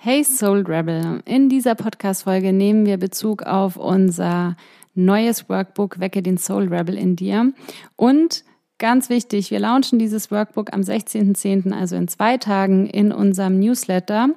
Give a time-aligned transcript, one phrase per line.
[0.00, 4.56] Hey Soul Rebel, in dieser Podcast-Folge nehmen wir Bezug auf unser
[4.94, 7.52] neues Workbook Wecke den Soul Rebel in dir.
[7.96, 8.44] Und
[8.78, 14.28] ganz wichtig, wir launchen dieses Workbook am 16.10., also in zwei Tagen, in unserem Newsletter,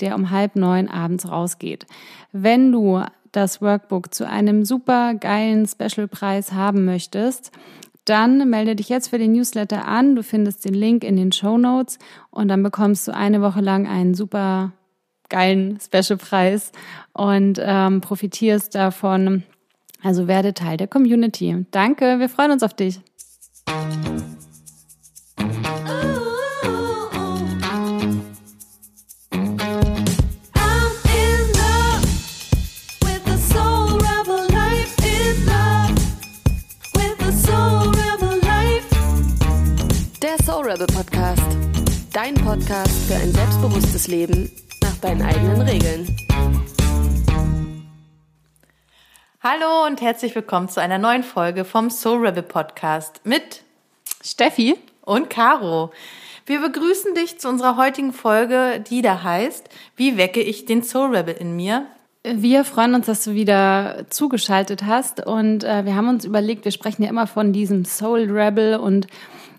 [0.00, 1.86] der um halb neun abends rausgeht.
[2.32, 3.02] Wenn du
[3.32, 7.52] das Workbook zu einem super geilen Special-Preis haben möchtest,
[8.04, 10.14] dann melde dich jetzt für den Newsletter an.
[10.14, 11.98] Du findest den Link in den Show Notes
[12.30, 14.74] und dann bekommst du eine Woche lang einen super
[15.28, 16.72] geilen Special-Preis
[17.12, 19.44] und ähm, profitierst davon.
[20.02, 21.66] Also werde Teil der Community.
[21.70, 23.00] Danke, wir freuen uns auf dich.
[40.22, 41.42] Der Soul Rebel Podcast.
[42.12, 44.50] Dein Podcast für ein selbstbewusstes Leben
[45.06, 46.16] nach deinen eigenen Regeln.
[49.40, 53.62] Hallo und herzlich willkommen zu einer neuen Folge vom Soul Rebel Podcast mit
[54.24, 55.92] Steffi und Caro.
[56.46, 61.14] Wir begrüßen dich zu unserer heutigen Folge, die da heißt, wie wecke ich den Soul
[61.14, 61.86] Rebel in mir?
[62.24, 66.72] Wir freuen uns, dass du wieder zugeschaltet hast und äh, wir haben uns überlegt, wir
[66.72, 69.06] sprechen ja immer von diesem Soul Rebel und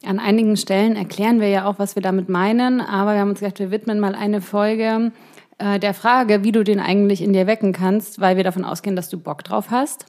[0.05, 3.39] an einigen Stellen erklären wir ja auch, was wir damit meinen, aber wir haben uns
[3.39, 5.11] gedacht, wir widmen mal eine Folge
[5.57, 8.95] äh, der Frage, wie du den eigentlich in dir wecken kannst, weil wir davon ausgehen,
[8.95, 10.05] dass du Bock drauf hast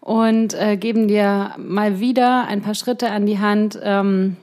[0.00, 4.36] und äh, geben dir mal wieder ein paar Schritte an die Hand, ähm,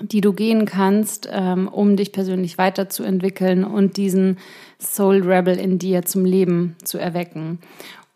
[0.00, 4.38] die du gehen kannst, ähm, um dich persönlich weiterzuentwickeln und diesen
[4.80, 7.60] Soul Rebel in dir zum Leben zu erwecken.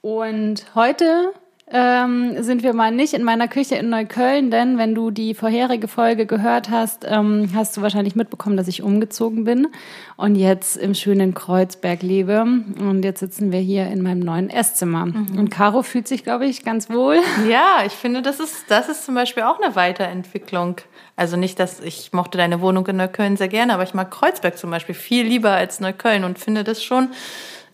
[0.01, 1.33] Und heute
[1.71, 5.89] ähm, sind wir mal nicht in meiner Küche in Neukölln, denn wenn du die vorherige
[5.89, 9.69] Folge gehört hast, ähm, hast du wahrscheinlich mitbekommen, dass ich umgezogen bin
[10.17, 12.43] und jetzt im schönen Kreuzberg lebe.
[12.43, 15.07] Und jetzt sitzen wir hier in meinem neuen Esszimmer.
[15.07, 15.39] Mhm.
[15.39, 17.19] Und Caro fühlt sich, glaube ich, ganz wohl.
[17.49, 20.77] Ja, ich finde, das ist, das ist zum Beispiel auch eine Weiterentwicklung.
[21.17, 24.57] Also nicht, dass ich mochte deine Wohnung in Neukölln sehr gerne, aber ich mag Kreuzberg
[24.57, 27.09] zum Beispiel viel lieber als Neukölln und finde das schon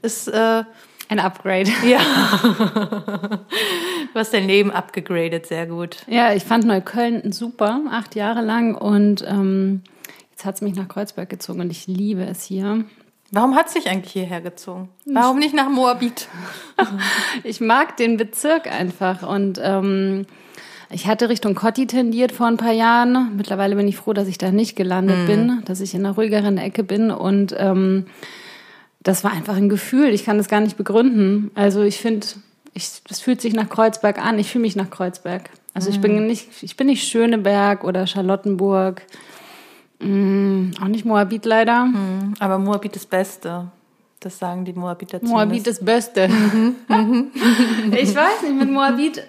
[0.04, 0.64] ist äh,
[1.08, 1.70] ein Upgrade.
[1.84, 2.00] Ja.
[4.12, 5.98] du hast dein Leben abgegradet, sehr gut.
[6.06, 8.74] Ja, ich fand Neukölln super, acht Jahre lang.
[8.74, 9.82] Und ähm,
[10.30, 12.84] jetzt hat es mich nach Kreuzberg gezogen und ich liebe es hier.
[13.30, 14.88] Warum hat es dich eigentlich hierher gezogen?
[15.06, 16.28] Warum nicht nach Moabit?
[17.42, 20.26] ich mag den Bezirk einfach und ähm,
[20.90, 23.36] ich hatte Richtung Kotti tendiert vor ein paar Jahren.
[23.36, 25.26] Mittlerweile bin ich froh, dass ich da nicht gelandet mhm.
[25.26, 28.06] bin, dass ich in einer ruhigeren Ecke bin und ähm,
[29.04, 30.08] das war einfach ein Gefühl.
[30.08, 31.50] Ich kann das gar nicht begründen.
[31.54, 32.26] Also ich finde,
[32.72, 34.38] ich, das fühlt sich nach Kreuzberg an.
[34.38, 35.50] Ich fühle mich nach Kreuzberg.
[35.74, 36.26] Also ich bin mhm.
[36.26, 39.02] nicht, ich bin nicht Schöneberg oder Charlottenburg.
[40.00, 41.84] Mm, auch nicht Moabit leider.
[41.84, 42.34] Mhm.
[42.38, 43.68] Aber Moabit ist Beste.
[44.20, 45.34] Das sagen die Moabiter zumindest.
[45.34, 46.28] Moabit ist Beste.
[46.28, 46.76] Mhm.
[46.88, 47.30] Mhm.
[47.92, 49.22] ich weiß nicht, mit Moabit,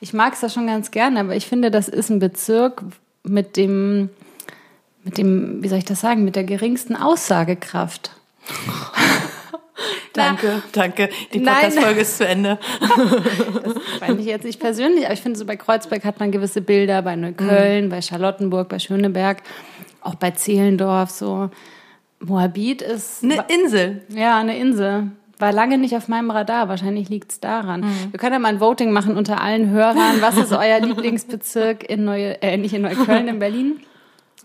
[0.00, 2.82] ich mag es da schon ganz gerne, aber ich finde, das ist ein Bezirk
[3.22, 4.10] mit dem,
[5.04, 8.19] mit dem, wie soll ich das sagen, mit der geringsten Aussagekraft.
[10.12, 11.08] danke, danke.
[11.32, 12.58] Die Podcast-Folge ist zu Ende.
[12.80, 16.60] das meine ich jetzt nicht persönlich, aber ich finde, so bei Kreuzberg hat man gewisse
[16.60, 17.90] Bilder, bei Neukölln, mhm.
[17.90, 19.42] bei Charlottenburg, bei Schöneberg,
[20.00, 21.50] auch bei Zehlendorf, so.
[22.22, 23.24] Moabit ist.
[23.24, 24.02] Eine Insel.
[24.08, 25.10] Ja, eine Insel.
[25.38, 26.68] War lange nicht auf meinem Radar.
[26.68, 27.80] Wahrscheinlich liegt es daran.
[27.80, 28.12] Mhm.
[28.12, 30.20] Wir können ja mal ein Voting machen unter allen Hörern.
[30.20, 33.80] Was ist euer Lieblingsbezirk in Neue, äh, nicht in Neukölln, in Berlin?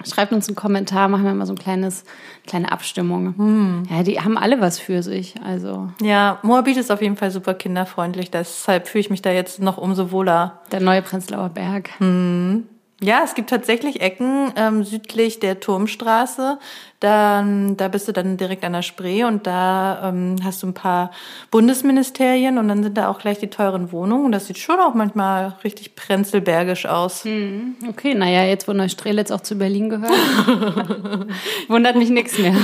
[0.04, 2.04] Schreibt uns einen Kommentar, machen wir mal so ein kleines,
[2.46, 3.34] kleine Abstimmung.
[3.38, 3.84] Hm.
[3.90, 5.36] Ja, die haben alle was für sich.
[5.42, 5.90] Also.
[6.02, 8.30] Ja, Moabit ist auf jeden Fall super kinderfreundlich.
[8.30, 10.62] Deshalb fühle ich mich da jetzt noch umso wohler.
[10.72, 11.92] Der neue Prenzlauer Berg.
[12.00, 12.68] Hm.
[13.02, 16.60] Ja, es gibt tatsächlich Ecken ähm, südlich der Turmstraße,
[17.06, 20.74] dann, da bist du dann direkt an der Spree und da ähm, hast du ein
[20.74, 21.12] paar
[21.52, 24.26] Bundesministerien und dann sind da auch gleich die teuren Wohnungen.
[24.26, 27.24] Und das sieht schon auch manchmal richtig prenzelbergisch aus.
[27.24, 30.12] Hm, okay, naja, jetzt wo Neustrelitz auch zu Berlin gehört,
[31.68, 32.56] wundert mich nichts mehr.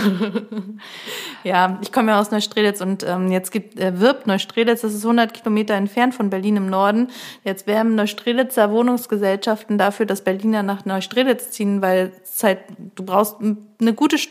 [1.43, 5.03] ja, ich komme ja aus Neustrelitz und ähm, jetzt gibt äh, wirbt Neustrelitz, das ist
[5.03, 7.09] 100 Kilometer entfernt von Berlin im Norden.
[7.43, 12.11] Jetzt werben Neustrelitzer Wohnungsgesellschaften dafür, dass Berliner nach Neustrelitz ziehen, weil
[12.41, 12.59] halt,
[12.95, 14.30] du brauchst eine gute Stunde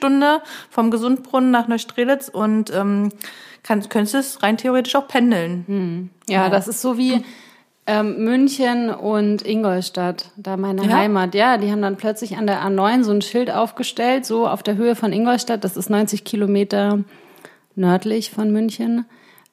[0.71, 3.11] vom Gesundbrunnen nach Neustrelitz und ähm,
[3.63, 5.65] kannst, könntest rein theoretisch auch pendeln.
[5.67, 6.11] Hm.
[6.29, 7.25] Ja, ja, das ist so wie
[7.87, 10.97] ähm, München und Ingolstadt, da meine ja?
[10.97, 11.35] Heimat.
[11.35, 14.77] Ja, die haben dann plötzlich an der A9 so ein Schild aufgestellt, so auf der
[14.77, 15.65] Höhe von Ingolstadt.
[15.65, 17.01] Das ist 90 Kilometer
[17.75, 19.07] nördlich von München.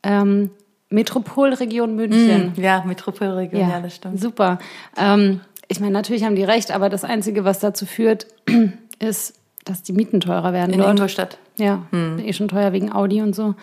[0.04, 0.52] Ähm,
[0.90, 2.54] Metropolregion München.
[2.56, 4.22] Mm, ja, Metropolregion, ja, ja, das stimmt.
[4.22, 4.60] Super.
[4.96, 8.28] Ähm, ich meine, natürlich haben die recht, aber das Einzige, was dazu führt,
[9.00, 9.34] ist
[9.70, 10.92] dass die Mieten teurer werden In dort.
[10.92, 11.38] Ingolstadt.
[11.58, 13.56] Ja, eh schon teuer wegen Audi und so.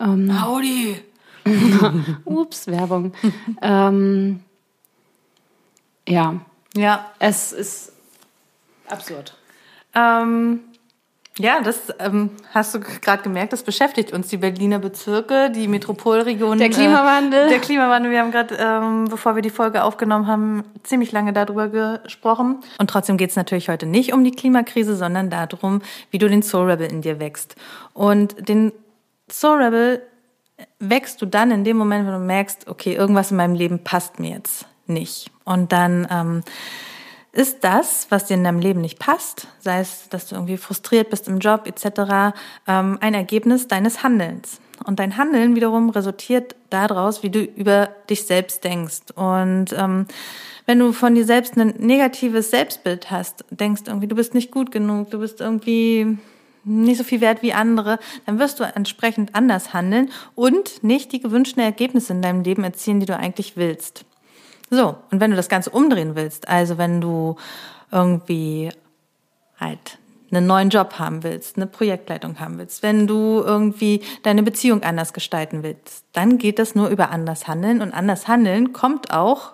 [0.00, 1.00] Ähm, Audi!
[2.24, 3.12] ups, Werbung.
[3.62, 4.40] ähm,
[6.08, 6.40] ja,
[6.76, 7.92] Ja, es ist
[8.88, 9.36] absurd.
[9.94, 10.60] Ähm,
[11.38, 16.58] ja, das ähm, hast du gerade gemerkt, das beschäftigt uns, die Berliner Bezirke, die Metropolregion.
[16.58, 17.46] Der Klimawandel.
[17.46, 18.10] Äh, der Klimawandel.
[18.10, 22.62] Wir haben gerade, ähm, bevor wir die Folge aufgenommen haben, ziemlich lange darüber gesprochen.
[22.78, 26.42] Und trotzdem geht es natürlich heute nicht um die Klimakrise, sondern darum, wie du den
[26.42, 27.56] Soul Rebel in dir wächst.
[27.92, 28.72] Und den
[29.30, 30.02] Soul Rebel
[30.78, 34.18] wächst du dann in dem Moment, wenn du merkst, okay, irgendwas in meinem Leben passt
[34.18, 35.30] mir jetzt nicht.
[35.44, 36.42] Und dann ähm,
[37.36, 41.10] ist das, was dir in deinem Leben nicht passt, sei es, dass du irgendwie frustriert
[41.10, 42.34] bist im Job etc.,
[42.66, 44.60] ähm, ein Ergebnis deines Handelns.
[44.84, 49.12] Und dein Handeln wiederum resultiert daraus, wie du über dich selbst denkst.
[49.14, 50.06] Und ähm,
[50.66, 54.70] wenn du von dir selbst ein negatives Selbstbild hast, denkst irgendwie, du bist nicht gut
[54.70, 56.18] genug, du bist irgendwie
[56.64, 61.20] nicht so viel wert wie andere, dann wirst du entsprechend anders handeln und nicht die
[61.20, 64.04] gewünschten Ergebnisse in deinem Leben erzielen, die du eigentlich willst.
[64.70, 67.36] So, und wenn du das Ganze umdrehen willst, also wenn du
[67.92, 68.70] irgendwie
[69.58, 69.98] halt
[70.30, 75.12] einen neuen Job haben willst, eine Projektleitung haben willst, wenn du irgendwie deine Beziehung anders
[75.12, 79.52] gestalten willst, dann geht das nur über anders handeln und anders handeln kommt auch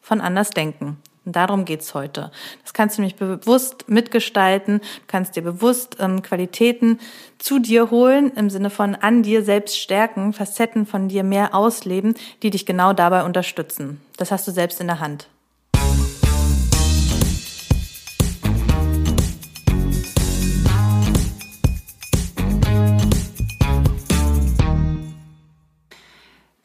[0.00, 0.98] von anders denken.
[1.24, 2.30] Und darum geht's heute.
[2.62, 6.98] Das kannst du nämlich bewusst mitgestalten, kannst dir bewusst ähm, Qualitäten
[7.38, 12.14] zu dir holen, im Sinne von an dir selbst stärken, Facetten von dir mehr ausleben,
[12.42, 14.00] die dich genau dabei unterstützen.
[14.16, 15.28] Das hast du selbst in der Hand.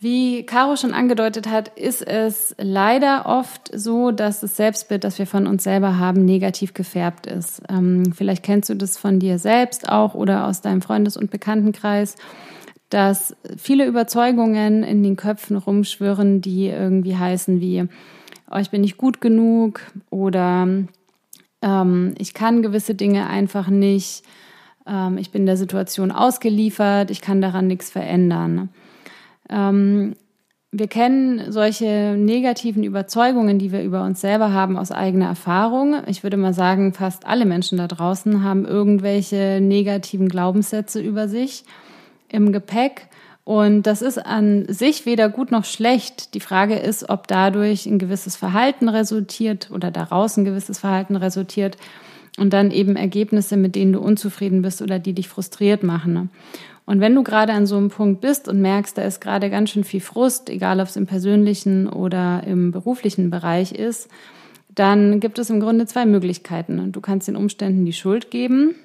[0.05, 5.25] Wie Caro schon angedeutet hat, ist es leider oft so, dass das Selbstbild, das wir
[5.25, 7.63] von uns selber haben, negativ gefärbt ist.
[7.69, 12.17] Ähm, vielleicht kennst du das von dir selbst auch oder aus deinem Freundes- und Bekanntenkreis,
[12.91, 17.87] dass viele Überzeugungen in den Köpfen rumschwirren, die irgendwie heißen wie,
[18.51, 19.81] oh, ich bin nicht gut genug
[20.11, 20.67] oder
[21.63, 24.21] ähm, ich kann gewisse Dinge einfach nicht,
[24.85, 28.69] ähm, ich bin der Situation ausgeliefert, ich kann daran nichts verändern.
[29.49, 30.15] Ähm,
[30.77, 36.01] wir kennen solche negativen Überzeugungen, die wir über uns selber haben, aus eigener Erfahrung.
[36.07, 41.63] Ich würde mal sagen, fast alle Menschen da draußen haben irgendwelche negativen Glaubenssätze über sich
[42.27, 43.07] im Gepäck.
[43.45, 46.33] Und das ist an sich weder gut noch schlecht.
[46.33, 51.77] Die Frage ist, ob dadurch ein gewisses Verhalten resultiert oder daraus ein gewisses Verhalten resultiert
[52.37, 56.31] und dann eben Ergebnisse, mit denen du unzufrieden bist oder die dich frustriert machen.
[56.85, 59.71] Und wenn du gerade an so einem Punkt bist und merkst, da ist gerade ganz
[59.71, 64.09] schön viel Frust, egal ob es im persönlichen oder im beruflichen Bereich ist,
[64.69, 66.91] dann gibt es im Grunde zwei Möglichkeiten.
[66.91, 68.75] Du kannst den Umständen die Schuld geben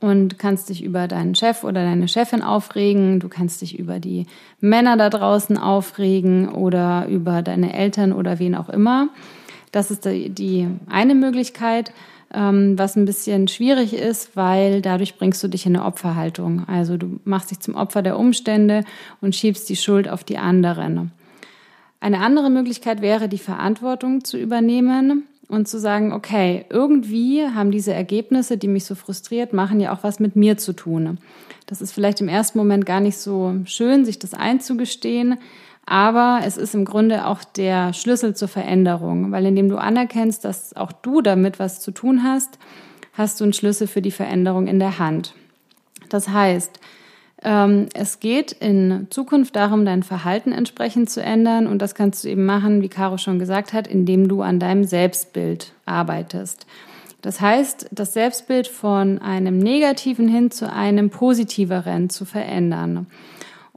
[0.00, 3.20] und kannst dich über deinen Chef oder deine Chefin aufregen.
[3.20, 4.26] Du kannst dich über die
[4.60, 9.08] Männer da draußen aufregen oder über deine Eltern oder wen auch immer.
[9.72, 11.92] Das ist die eine Möglichkeit
[12.30, 16.64] was ein bisschen schwierig ist, weil dadurch bringst du dich in eine Opferhaltung.
[16.68, 18.84] Also du machst dich zum Opfer der Umstände
[19.20, 21.12] und schiebst die Schuld auf die anderen.
[22.00, 27.94] Eine andere Möglichkeit wäre, die Verantwortung zu übernehmen und zu sagen, okay, irgendwie haben diese
[27.94, 31.18] Ergebnisse, die mich so frustriert machen, ja auch was mit mir zu tun.
[31.66, 35.38] Das ist vielleicht im ersten Moment gar nicht so schön, sich das einzugestehen,
[35.88, 40.76] aber es ist im Grunde auch der Schlüssel zur Veränderung, weil indem du anerkennst, dass
[40.76, 42.58] auch du damit was zu tun hast,
[43.14, 45.34] hast du einen Schlüssel für die Veränderung in der Hand.
[46.10, 46.78] Das heißt,
[47.42, 52.28] ähm, es geht in Zukunft darum, dein Verhalten entsprechend zu ändern und das kannst du
[52.28, 56.66] eben machen, wie Caro schon gesagt hat, indem du an deinem Selbstbild arbeitest.
[57.22, 63.06] Das heißt, das Selbstbild von einem negativen hin zu einem positiveren zu verändern.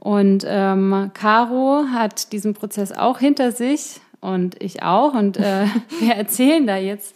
[0.02, 5.14] Und ähm, Caro hat diesen Prozess auch hinter sich und ich auch.
[5.14, 5.66] Und äh,
[6.00, 7.14] wir erzählen da jetzt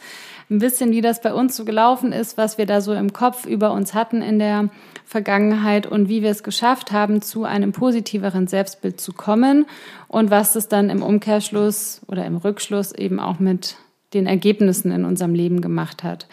[0.49, 3.45] ein bisschen, wie das bei uns so gelaufen ist, was wir da so im Kopf
[3.45, 4.69] über uns hatten in der
[5.05, 9.67] Vergangenheit und wie wir es geschafft haben, zu einem positiveren Selbstbild zu kommen
[10.07, 13.75] und was es dann im Umkehrschluss oder im Rückschluss eben auch mit
[14.15, 16.29] den Ergebnissen in unserem Leben gemacht hat.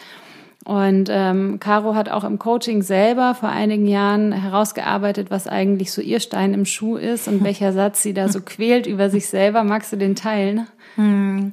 [0.64, 6.00] Und ähm, Caro hat auch im Coaching selber vor einigen Jahren herausgearbeitet, was eigentlich so
[6.00, 9.62] ihr Stein im Schuh ist und welcher Satz sie da so quält über sich selber.
[9.64, 10.66] Magst du den teilen?
[10.96, 11.52] Hm.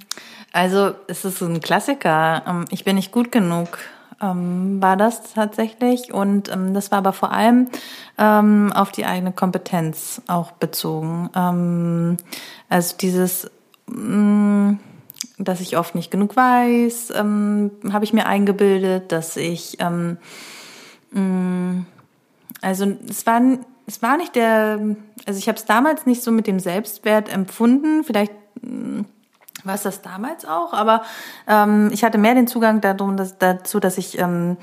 [0.53, 2.43] Also es ist ein Klassiker.
[2.47, 3.79] Ähm, ich bin nicht gut genug
[4.21, 6.13] ähm, war das tatsächlich.
[6.13, 7.67] Und ähm, das war aber vor allem
[8.17, 11.29] ähm, auf die eigene Kompetenz auch bezogen.
[11.35, 12.17] Ähm,
[12.69, 13.49] also dieses
[13.87, 14.79] mh, mm,
[15.43, 20.17] dass ich oft nicht genug weiß, ähm, habe ich mir eingebildet, dass ich, ähm,
[21.11, 21.85] mh, mm,
[22.61, 23.41] also es war,
[23.87, 24.79] es war nicht der,
[25.25, 29.05] also ich habe es damals nicht so mit dem Selbstwert empfunden, vielleicht mh, mm,
[29.63, 31.03] war es das damals auch, aber
[31.47, 34.57] ähm, ich hatte mehr den Zugang darum, dass, dazu, dass ich ähm,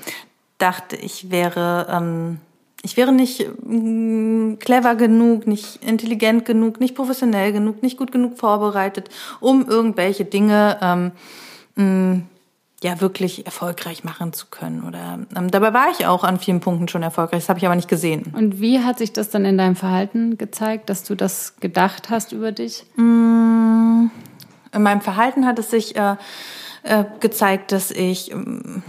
[0.57, 2.39] dachte, ich wäre ähm,
[2.81, 8.37] ich wäre nicht mm, clever genug, nicht intelligent genug, nicht professionell genug, nicht gut genug
[8.37, 9.09] vorbereitet,
[9.39, 11.11] um irgendwelche Dinge ähm,
[11.75, 12.23] mh, mm,
[12.81, 14.83] ja wirklich erfolgreich machen zu können.
[14.87, 17.75] Oder ähm, dabei war ich auch an vielen Punkten schon erfolgreich, das habe ich aber
[17.75, 18.33] nicht gesehen.
[18.33, 22.31] Und wie hat sich das dann in deinem Verhalten gezeigt, dass du das gedacht hast
[22.31, 22.85] über dich?
[22.95, 24.09] Mm,
[24.71, 26.15] in meinem Verhalten hat es sich äh,
[26.83, 28.83] äh, gezeigt, dass ich ähm,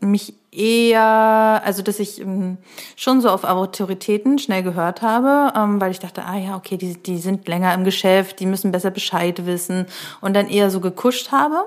[0.00, 2.58] mich eher, also dass ich ähm,
[2.96, 6.94] schon so auf Autoritäten schnell gehört habe, ähm, weil ich dachte, ah ja, okay, die,
[6.94, 9.86] die sind länger im Geschäft, die müssen besser Bescheid wissen
[10.20, 11.64] und dann eher so gekuscht habe,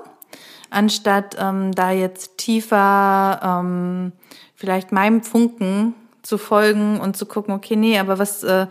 [0.70, 4.12] anstatt ähm, da jetzt tiefer ähm,
[4.54, 8.66] vielleicht meinem Funken zu folgen und zu gucken, okay, nee, aber was äh,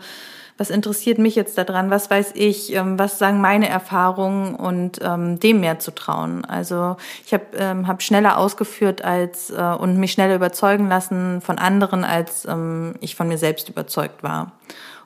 [0.58, 5.38] was interessiert mich jetzt daran, was weiß ich, ähm, was sagen meine Erfahrungen und ähm,
[5.38, 6.44] dem mehr zu trauen.
[6.44, 11.58] Also ich habe ähm, hab schneller ausgeführt als äh, und mich schneller überzeugen lassen von
[11.58, 14.52] anderen, als ähm, ich von mir selbst überzeugt war.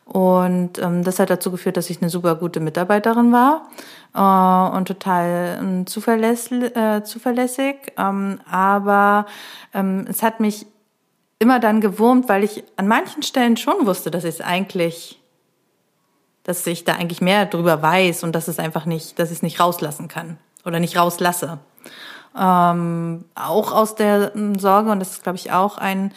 [0.07, 3.69] Und ähm, das hat dazu geführt, dass ich eine super gute Mitarbeiterin war
[4.15, 6.75] äh, und total ähm, zuverlässig.
[6.75, 7.77] Äh, zuverlässig.
[7.99, 9.27] Ähm, aber
[9.75, 10.67] ähm, es hat mich
[11.39, 15.22] immer dann gewurmt, weil ich an manchen Stellen schon wusste, dass ich es eigentlich
[16.45, 19.43] dass ich da eigentlich mehr drüber weiß und dass es einfach nicht, dass ich es
[19.43, 21.59] nicht rauslassen kann oder nicht rauslasse.
[22.39, 26.13] Ähm, auch aus der ähm, Sorge, und das ist, glaube ich, auch ein,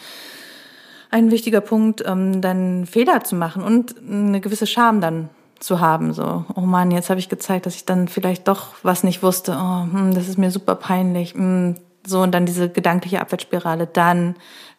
[1.10, 5.28] ein wichtiger Punkt, ähm, dann Fehler zu machen und eine gewisse Scham dann
[5.58, 6.12] zu haben.
[6.12, 9.52] So, oh Mann, jetzt habe ich gezeigt, dass ich dann vielleicht doch was nicht wusste.
[9.52, 11.34] Oh, hm, das ist mir super peinlich.
[11.34, 13.86] Hm, so, und dann diese gedankliche Abwärtsspirale.
[13.86, 14.36] Dann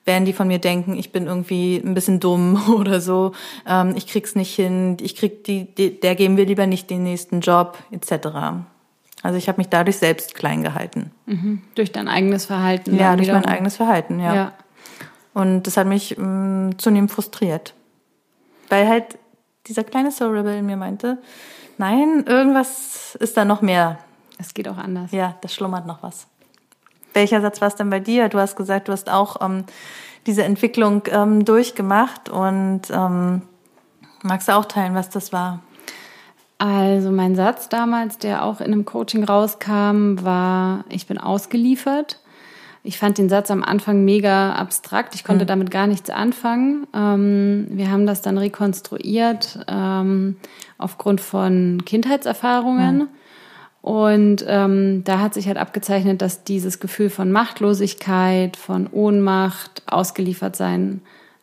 [0.08, 3.34] werden die von mir denken, ich bin irgendwie ein bisschen dumm oder so,
[3.68, 7.04] ähm, ich krieg's nicht hin, ich krieg die, die, der geben wir lieber nicht den
[7.04, 8.28] nächsten Job, etc.
[9.22, 11.12] Also ich habe mich dadurch selbst klein gehalten.
[11.26, 11.62] Mhm.
[11.76, 12.96] Durch dein eigenes Verhalten.
[12.96, 14.34] Ja, durch mein eigenes Verhalten, ja.
[14.34, 14.52] ja.
[15.34, 17.74] Und das hat mich mh, mm, zunehmend frustriert.
[18.70, 19.20] Weil halt
[19.68, 21.20] dieser kleine Soul Rebel in mir meinte,
[21.78, 24.00] nein, irgendwas ist da noch mehr.
[24.40, 25.12] Es geht auch anders.
[25.12, 26.28] Ja, da schlummert noch was.
[27.18, 28.30] Welcher Satz war es denn bei dir?
[28.30, 29.64] Du hast gesagt, du hast auch ähm,
[30.28, 33.42] diese Entwicklung ähm, durchgemacht und ähm,
[34.22, 35.64] magst du auch teilen, was das war?
[36.60, 42.20] Also mein Satz damals, der auch in einem Coaching rauskam, war, ich bin ausgeliefert.
[42.84, 45.16] Ich fand den Satz am Anfang mega abstrakt.
[45.16, 45.48] Ich konnte mhm.
[45.48, 46.86] damit gar nichts anfangen.
[46.94, 50.36] Ähm, wir haben das dann rekonstruiert ähm,
[50.78, 52.98] aufgrund von Kindheitserfahrungen.
[52.98, 53.08] Mhm.
[53.88, 60.58] Und ähm, da hat sich halt abgezeichnet, dass dieses Gefühl von Machtlosigkeit, von Ohnmacht, ausgeliefert
[60.58, 61.00] sein,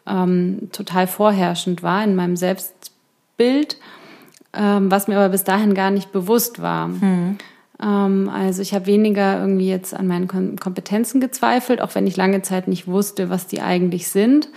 [0.07, 3.79] ähm, total vorherrschend war in meinem Selbstbild,
[4.53, 6.89] ähm, was mir aber bis dahin gar nicht bewusst war.
[6.89, 7.39] Mhm.
[7.83, 12.43] Ähm, also ich habe weniger irgendwie jetzt an meinen Kompetenzen gezweifelt, auch wenn ich lange
[12.43, 14.51] Zeit nicht wusste, was die eigentlich sind.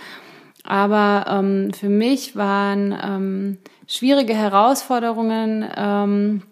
[0.62, 6.42] Aber ähm, für mich waren ähm, schwierige Herausforderungen, ähm,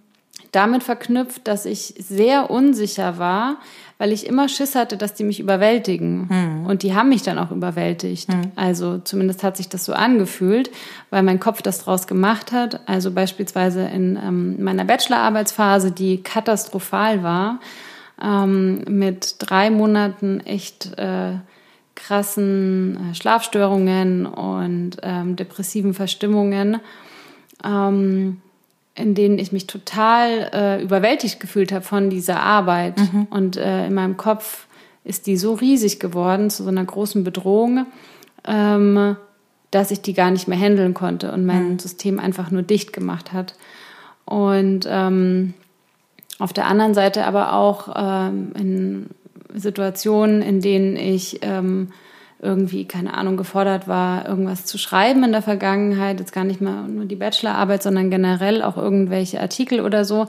[0.53, 3.57] damit verknüpft, dass ich sehr unsicher war,
[3.99, 6.29] weil ich immer Schiss hatte, dass die mich überwältigen.
[6.29, 6.67] Hm.
[6.67, 8.31] Und die haben mich dann auch überwältigt.
[8.31, 8.53] Hm.
[8.57, 10.71] Also zumindest hat sich das so angefühlt,
[11.11, 12.81] weil mein Kopf das draus gemacht hat.
[12.87, 17.61] Also beispielsweise in ähm, meiner Bachelorarbeitsphase, die katastrophal war,
[18.23, 21.35] ähm, mit drei Monaten echt äh,
[21.95, 26.81] krassen äh, Schlafstörungen und ähm, depressiven Verstimmungen.
[27.65, 28.43] Ähm,
[28.97, 32.99] in denen ich mich total äh, überwältigt gefühlt habe von dieser Arbeit.
[32.99, 33.27] Mhm.
[33.31, 34.67] Und äh, in meinem Kopf
[35.05, 37.87] ist die so riesig geworden, zu so einer großen Bedrohung,
[38.47, 39.17] ähm,
[39.71, 41.79] dass ich die gar nicht mehr handeln konnte und mein mhm.
[41.79, 43.55] System einfach nur dicht gemacht hat.
[44.25, 45.55] Und ähm,
[46.39, 49.07] auf der anderen Seite aber auch ähm, in
[49.55, 51.93] Situationen, in denen ich ähm,
[52.41, 56.87] irgendwie, keine Ahnung, gefordert war, irgendwas zu schreiben in der Vergangenheit, jetzt gar nicht mal
[56.87, 60.27] nur die Bachelorarbeit, sondern generell auch irgendwelche Artikel oder so,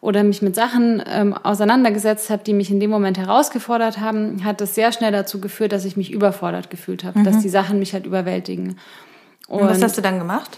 [0.00, 4.60] oder mich mit Sachen ähm, auseinandergesetzt habe, die mich in dem Moment herausgefordert haben, hat
[4.60, 7.24] das sehr schnell dazu geführt, dass ich mich überfordert gefühlt habe, mhm.
[7.24, 8.78] dass die Sachen mich halt überwältigen.
[9.46, 10.56] Und, Und was hast du dann gemacht?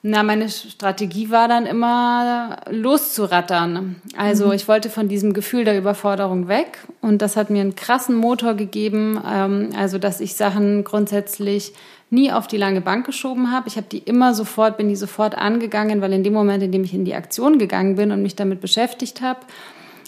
[0.00, 3.96] Na, meine Strategie war dann immer loszurattern.
[4.16, 4.52] Also mhm.
[4.52, 8.54] ich wollte von diesem Gefühl der Überforderung weg und das hat mir einen krassen Motor
[8.54, 11.72] gegeben, ähm, also dass ich Sachen grundsätzlich
[12.10, 13.68] nie auf die lange Bank geschoben habe.
[13.68, 16.84] Ich habe die immer sofort, bin die sofort angegangen, weil in dem Moment, in dem
[16.84, 19.40] ich in die Aktion gegangen bin und mich damit beschäftigt habe,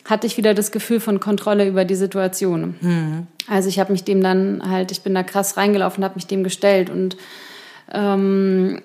[0.05, 2.77] hatte ich wieder das Gefühl von Kontrolle über die Situation.
[2.81, 3.27] Mhm.
[3.49, 6.45] Also ich habe mich dem dann halt, ich bin da krass reingelaufen, habe mich dem
[6.45, 7.17] gestellt und
[7.93, 8.81] ähm,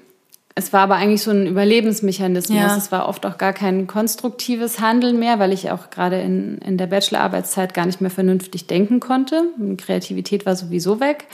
[0.58, 2.58] es war aber eigentlich so ein Überlebensmechanismus.
[2.58, 2.78] Ja.
[2.78, 6.78] Es war oft auch gar kein konstruktives Handeln mehr, weil ich auch gerade in, in
[6.78, 9.44] der Bachelorarbeitszeit gar nicht mehr vernünftig denken konnte.
[9.78, 11.26] Kreativität war sowieso weg.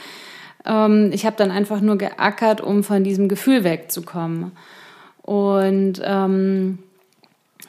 [0.66, 4.50] Ähm, ich habe dann einfach nur geackert, um von diesem Gefühl wegzukommen.
[5.22, 6.80] Und ähm,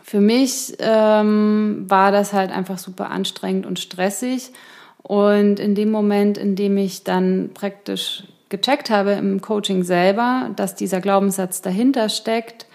[0.02, 4.52] für mich ähm, war das halt einfach super anstrengend und stressig.
[5.04, 10.76] Und in dem Moment, in dem ich dann praktisch gecheckt habe im Coaching selber, dass
[10.76, 12.68] dieser Glaubenssatz dahinter steckt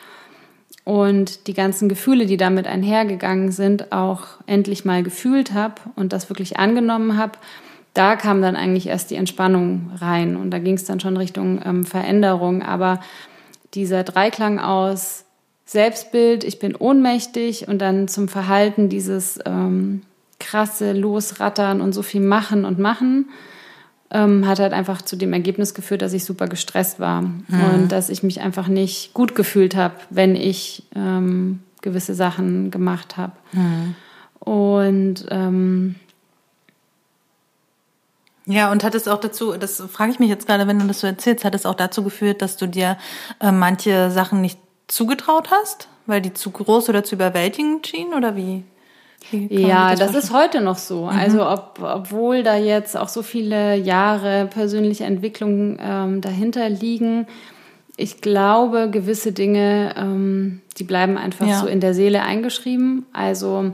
[0.83, 6.29] und die ganzen Gefühle, die damit einhergegangen sind, auch endlich mal gefühlt habe und das
[6.31, 7.39] wirklich angenommen habe,
[7.95, 11.61] da kam dann eigentlich erst die Entspannung rein und da ging es dann schon Richtung
[11.65, 12.63] ähm, Veränderung.
[12.63, 12.99] Aber
[13.75, 15.27] dieser Dreiklang aus
[15.65, 20.03] Selbstbild, ich bin ohnmächtig und dann zum Verhalten dieses ähm,
[20.41, 23.29] krasse Losrattern und so viel machen und machen,
[24.11, 27.45] ähm, hat halt einfach zu dem Ergebnis geführt, dass ich super gestresst war mhm.
[27.73, 33.17] und dass ich mich einfach nicht gut gefühlt habe, wenn ich ähm, gewisse Sachen gemacht
[33.17, 33.33] habe.
[33.53, 33.95] Mhm.
[34.41, 35.97] Und ähm,
[38.47, 41.01] ja, und hat es auch dazu, das frage ich mich jetzt gerade, wenn du das
[41.01, 42.97] so erzählst, hat es auch dazu geführt, dass du dir
[43.41, 48.37] äh, manche Sachen nicht zugetraut hast, weil die zu groß oder zu überwältigend schienen oder
[48.37, 48.65] wie?
[49.31, 51.05] Ja, das, das ist heute noch so.
[51.05, 51.19] Mhm.
[51.19, 57.27] Also ob, obwohl da jetzt auch so viele Jahre persönliche Entwicklung ähm, dahinter liegen,
[57.97, 61.59] ich glaube, gewisse Dinge, ähm, die bleiben einfach ja.
[61.61, 63.07] so in der Seele eingeschrieben.
[63.13, 63.73] Also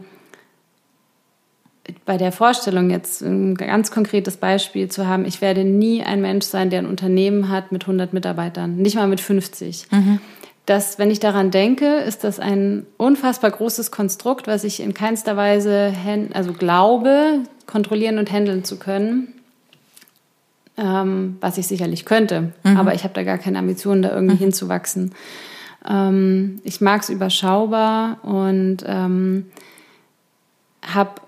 [2.06, 6.46] bei der Vorstellung jetzt ein ganz konkretes Beispiel zu haben, ich werde nie ein Mensch
[6.46, 9.88] sein, der ein Unternehmen hat mit 100 Mitarbeitern, nicht mal mit 50.
[9.90, 10.18] Mhm
[10.66, 15.37] dass, wenn ich daran denke, ist das ein unfassbar großes Konstrukt, was ich in keinster
[15.37, 15.92] Weise,
[16.33, 19.28] also glaube, kontrollieren und handeln zu können.
[20.76, 22.76] Ähm, was ich sicherlich könnte, mhm.
[22.76, 24.40] aber ich habe da gar keine Ambitionen, da irgendwie mhm.
[24.40, 25.14] hinzuwachsen.
[25.88, 29.46] Ähm, ich mag es überschaubar und ähm,
[30.83, 31.20] habe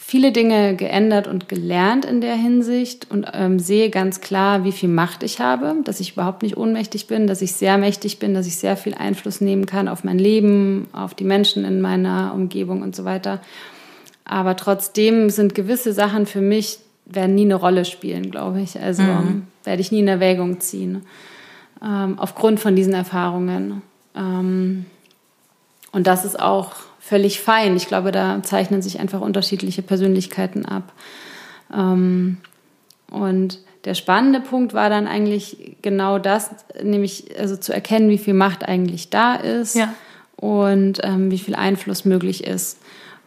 [0.00, 4.88] viele Dinge geändert und gelernt in der Hinsicht und ähm, sehe ganz klar, wie viel
[4.88, 8.46] Macht ich habe, dass ich überhaupt nicht ohnmächtig bin, dass ich sehr mächtig bin, dass
[8.46, 12.80] ich sehr viel Einfluss nehmen kann auf mein Leben, auf die Menschen in meiner Umgebung
[12.82, 13.40] und so weiter.
[14.24, 18.80] Aber trotzdem sind gewisse Sachen für mich, werden nie eine Rolle spielen, glaube ich.
[18.80, 19.48] Also mhm.
[19.64, 21.02] werde ich nie in Erwägung ziehen,
[21.82, 23.82] ähm, aufgrund von diesen Erfahrungen.
[24.14, 24.86] Ähm,
[25.90, 26.72] und das ist auch
[27.08, 27.74] völlig fein.
[27.76, 30.92] Ich glaube, da zeichnen sich einfach unterschiedliche Persönlichkeiten ab.
[31.74, 32.36] Ähm,
[33.10, 36.50] und der spannende Punkt war dann eigentlich genau das,
[36.82, 39.94] nämlich also zu erkennen, wie viel Macht eigentlich da ist ja.
[40.36, 42.78] und ähm, wie viel Einfluss möglich ist.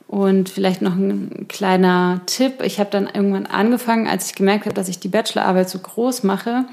[0.07, 2.61] Und vielleicht noch ein kleiner Tipp.
[2.63, 6.23] Ich habe dann irgendwann angefangen, als ich gemerkt habe, dass ich die Bachelorarbeit so groß
[6.23, 6.65] mache,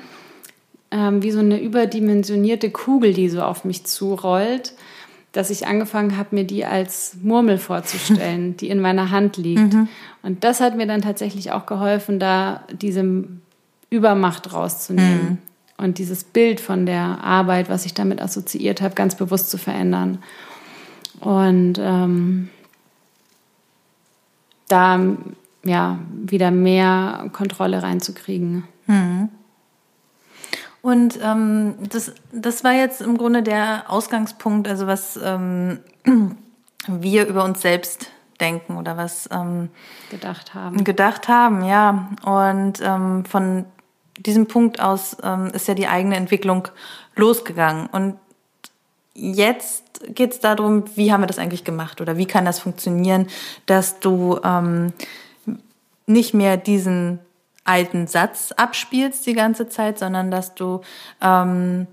[0.90, 4.74] ähm, wie so eine überdimensionierte Kugel, die so auf mich zurollt
[5.32, 9.74] dass ich angefangen habe, mir die als Murmel vorzustellen, die in meiner Hand liegt.
[9.74, 9.88] Mhm.
[10.22, 13.24] Und das hat mir dann tatsächlich auch geholfen, da diese
[13.90, 15.38] Übermacht rauszunehmen mhm.
[15.84, 20.18] und dieses Bild von der Arbeit, was ich damit assoziiert habe, ganz bewusst zu verändern.
[21.20, 22.48] Und ähm,
[24.68, 25.00] da
[25.64, 28.64] ja wieder mehr Kontrolle reinzukriegen.
[28.86, 29.28] Mhm.
[30.82, 35.80] Und ähm, das, das war jetzt im Grunde der Ausgangspunkt, also was ähm,
[36.86, 38.10] wir über uns selbst
[38.40, 39.70] denken oder was ähm,
[40.10, 40.84] gedacht haben.
[40.84, 42.10] Gedacht haben, ja.
[42.24, 43.64] Und ähm, von
[44.18, 46.68] diesem Punkt aus ähm, ist ja die eigene Entwicklung
[47.16, 47.86] losgegangen.
[47.88, 48.18] Und
[49.14, 53.26] jetzt geht es darum, wie haben wir das eigentlich gemacht oder wie kann das funktionieren,
[53.66, 54.92] dass du ähm,
[56.06, 57.18] nicht mehr diesen
[57.68, 60.80] alten Satz abspielst die ganze Zeit, sondern dass du
[61.20, 61.86] ähm,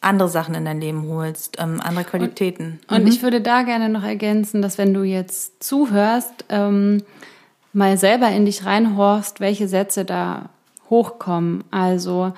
[0.00, 2.80] andere Sachen in dein Leben holst, ähm, andere Qualitäten.
[2.88, 3.08] Und, und mhm.
[3.08, 7.02] ich würde da gerne noch ergänzen, dass wenn du jetzt zuhörst, ähm,
[7.72, 10.50] mal selber in dich reinhorst, welche Sätze da
[10.88, 11.64] hochkommen.
[11.70, 12.32] Also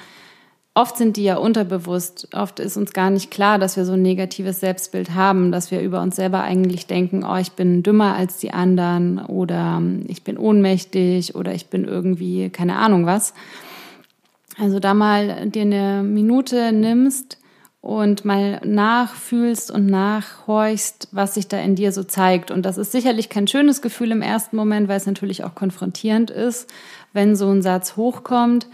[0.74, 2.28] oft sind die ja unterbewusst.
[2.32, 5.80] Oft ist uns gar nicht klar, dass wir so ein negatives Selbstbild haben, dass wir
[5.80, 10.38] über uns selber eigentlich denken, oh, ich bin dümmer als die anderen oder ich bin
[10.38, 13.34] ohnmächtig oder ich bin irgendwie keine Ahnung was.
[14.58, 17.38] Also da mal dir eine Minute nimmst
[17.80, 22.50] und mal nachfühlst und nachhorchst, was sich da in dir so zeigt.
[22.50, 26.30] Und das ist sicherlich kein schönes Gefühl im ersten Moment, weil es natürlich auch konfrontierend
[26.30, 26.70] ist,
[27.14, 28.66] wenn so ein Satz hochkommt.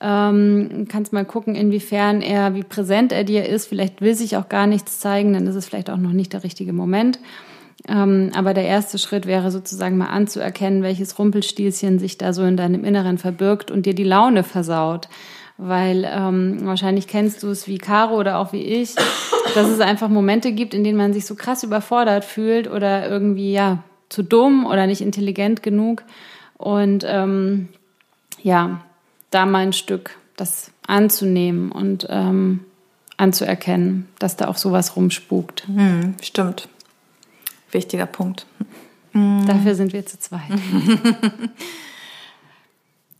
[0.00, 3.66] Ähm, kannst mal gucken, inwiefern er, wie präsent er dir ist.
[3.66, 6.42] Vielleicht will sich auch gar nichts zeigen, dann ist es vielleicht auch noch nicht der
[6.42, 7.18] richtige Moment.
[7.88, 12.56] Ähm, aber der erste Schritt wäre sozusagen mal anzuerkennen, welches Rumpelstilzchen sich da so in
[12.56, 15.08] deinem Inneren verbirgt und dir die Laune versaut.
[15.56, 18.94] Weil ähm, wahrscheinlich kennst du es wie Caro oder auch wie ich,
[19.54, 23.52] dass es einfach Momente gibt, in denen man sich so krass überfordert fühlt oder irgendwie
[23.52, 26.02] ja zu dumm oder nicht intelligent genug.
[26.56, 27.68] Und ähm,
[28.42, 28.80] ja,
[29.30, 32.64] da mal ein Stück das anzunehmen und ähm,
[33.16, 35.66] anzuerkennen, dass da auch sowas rumspukt.
[35.66, 36.68] Hm, stimmt.
[37.70, 38.46] Wichtiger Punkt.
[39.12, 39.44] Hm.
[39.46, 40.40] Dafür sind wir zu zweit.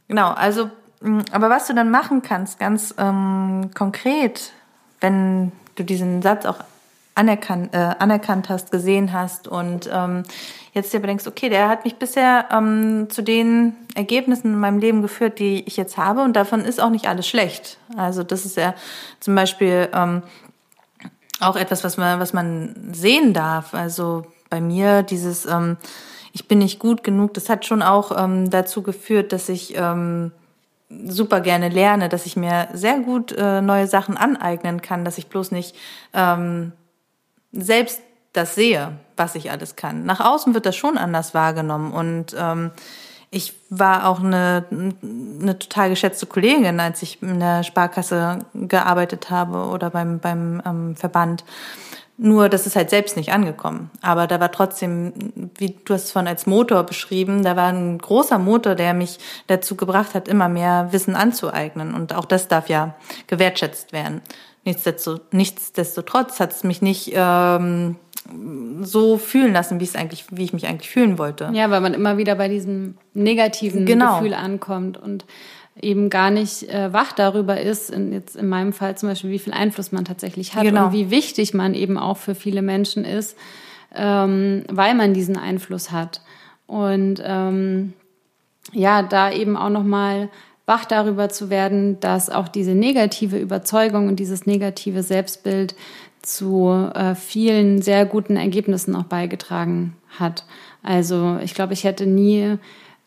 [0.08, 0.70] genau, also,
[1.02, 4.52] hm, aber was du dann machen kannst, ganz ähm, konkret,
[5.00, 6.64] wenn du diesen Satz auch
[7.20, 10.22] anerkannt, äh, anerkannt hast, gesehen hast und ähm,
[10.72, 15.02] jetzt dir denkst, okay, der hat mich bisher ähm, zu den Ergebnissen in meinem Leben
[15.02, 17.76] geführt, die ich jetzt habe und davon ist auch nicht alles schlecht.
[17.94, 18.74] Also das ist ja
[19.20, 20.22] zum Beispiel ähm,
[21.40, 23.74] auch etwas, was man, was man sehen darf.
[23.74, 25.76] Also bei mir dieses, ähm,
[26.32, 30.32] ich bin nicht gut genug, das hat schon auch ähm, dazu geführt, dass ich ähm,
[30.88, 35.26] super gerne lerne, dass ich mir sehr gut äh, neue Sachen aneignen kann, dass ich
[35.26, 35.76] bloß nicht
[36.14, 36.72] ähm,
[37.52, 38.00] selbst
[38.32, 40.04] das sehe, was ich alles kann.
[40.04, 42.70] Nach außen wird das schon anders wahrgenommen und ähm,
[43.32, 49.68] ich war auch eine, eine total geschätzte Kollegin, als ich in der Sparkasse gearbeitet habe
[49.68, 51.44] oder beim, beim ähm, Verband.
[52.22, 53.90] Nur, das ist halt selbst nicht angekommen.
[54.02, 55.12] Aber da war trotzdem,
[55.56, 59.18] wie du hast es von als Motor beschrieben, da war ein großer Motor, der mich
[59.46, 61.94] dazu gebracht hat, immer mehr Wissen anzueignen.
[61.94, 62.94] Und auch das darf ja
[63.28, 64.20] gewertschätzt werden.
[64.64, 67.96] Nichtsdestotrotz hat es mich nicht ähm,
[68.82, 71.50] so fühlen lassen, wie es eigentlich, wie ich mich eigentlich fühlen wollte.
[71.52, 74.18] Ja, weil man immer wieder bei diesem negativen genau.
[74.18, 75.24] Gefühl ankommt und
[75.80, 79.38] eben gar nicht äh, wach darüber ist, in, jetzt in meinem Fall zum Beispiel, wie
[79.38, 80.86] viel Einfluss man tatsächlich hat genau.
[80.86, 83.36] und wie wichtig man eben auch für viele Menschen ist,
[83.94, 86.20] ähm, weil man diesen Einfluss hat.
[86.66, 87.94] Und ähm,
[88.72, 90.28] ja, da eben auch nochmal
[90.70, 95.74] wach darüber zu werden, dass auch diese negative Überzeugung und dieses negative Selbstbild
[96.22, 100.44] zu äh, vielen sehr guten Ergebnissen auch beigetragen hat.
[100.84, 102.56] Also ich glaube, ich hätte nie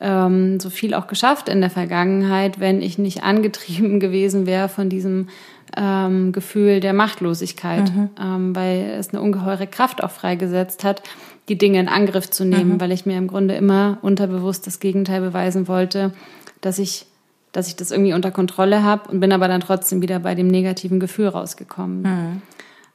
[0.02, 4.90] ähm, so viel auch geschafft in der Vergangenheit, wenn ich nicht angetrieben gewesen wäre von
[4.90, 5.30] diesem
[5.78, 8.10] ähm, Gefühl der Machtlosigkeit, mhm.
[8.22, 11.02] ähm, weil es eine ungeheure Kraft auch freigesetzt hat,
[11.48, 12.82] die Dinge in Angriff zu nehmen, mhm.
[12.82, 16.12] weil ich mir im Grunde immer unterbewusst das Gegenteil beweisen wollte,
[16.60, 17.06] dass ich
[17.54, 20.48] dass ich das irgendwie unter Kontrolle habe und bin aber dann trotzdem wieder bei dem
[20.48, 22.02] negativen Gefühl rausgekommen.
[22.02, 22.42] Mhm.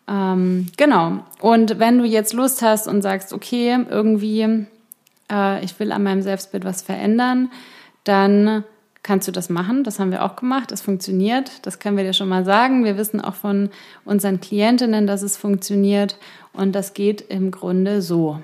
[0.09, 1.25] Ähm, genau.
[1.41, 4.67] Und wenn du jetzt Lust hast und sagst, okay, irgendwie,
[5.31, 7.51] äh, ich will an meinem Selbstbild was verändern,
[8.05, 8.65] dann
[9.03, 9.85] kannst du das machen.
[9.85, 10.73] Das haben wir auch gemacht.
[10.73, 11.65] Das funktioniert.
[11.67, 12.85] Das können wir dir schon mal sagen.
[12.85, 13.71] Wir wissen auch von
[14.05, 16.19] unseren Klientinnen, dass es funktioniert.
[16.53, 18.41] Und das geht im Grunde so.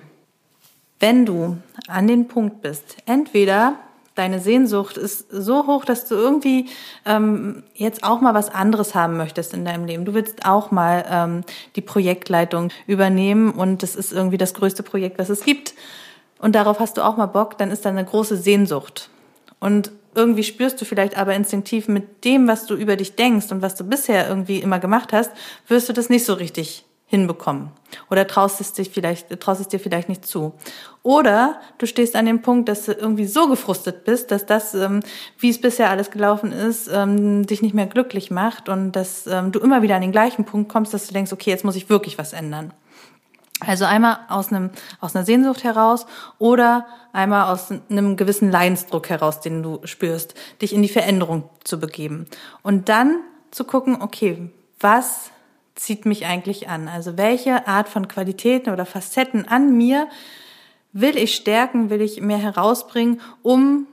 [1.00, 3.74] Wenn du an den Punkt bist, entweder
[4.14, 6.66] deine Sehnsucht ist so hoch, dass du irgendwie
[7.04, 10.04] ähm, jetzt auch mal was anderes haben möchtest in deinem Leben.
[10.04, 11.44] Du willst auch mal ähm,
[11.76, 15.74] die Projektleitung übernehmen und das ist irgendwie das größte Projekt, was es gibt.
[16.38, 19.08] Und darauf hast du auch mal Bock, dann ist da eine große Sehnsucht.
[19.60, 23.62] Und irgendwie spürst du vielleicht aber instinktiv mit dem, was du über dich denkst und
[23.62, 25.32] was du bisher irgendwie immer gemacht hast,
[25.66, 27.70] wirst du das nicht so richtig hinbekommen.
[28.10, 30.52] Oder traust es, dich vielleicht, traust es dir vielleicht nicht zu.
[31.02, 35.00] Oder du stehst an dem Punkt, dass du irgendwie so gefrustet bist, dass das, ähm,
[35.38, 39.52] wie es bisher alles gelaufen ist, ähm, dich nicht mehr glücklich macht und dass ähm,
[39.52, 41.90] du immer wieder an den gleichen Punkt kommst, dass du denkst, okay, jetzt muss ich
[41.90, 42.72] wirklich was ändern.
[43.60, 46.06] Also einmal aus einem aus einer Sehnsucht heraus
[46.38, 51.78] oder einmal aus einem gewissen Leidensdruck heraus, den du spürst, dich in die Veränderung zu
[51.78, 52.26] begeben
[52.62, 53.20] und dann
[53.52, 55.30] zu gucken, okay, was
[55.74, 56.88] zieht mich eigentlich an?
[56.88, 60.08] Also welche Art von Qualitäten oder Facetten an mir
[60.92, 63.86] will ich stärken, will ich mehr herausbringen, um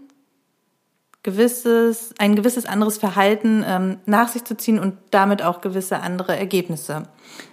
[1.24, 6.38] gewisses, ein gewisses anderes Verhalten ähm, nach sich zu ziehen und damit auch gewisse andere
[6.38, 7.04] Ergebnisse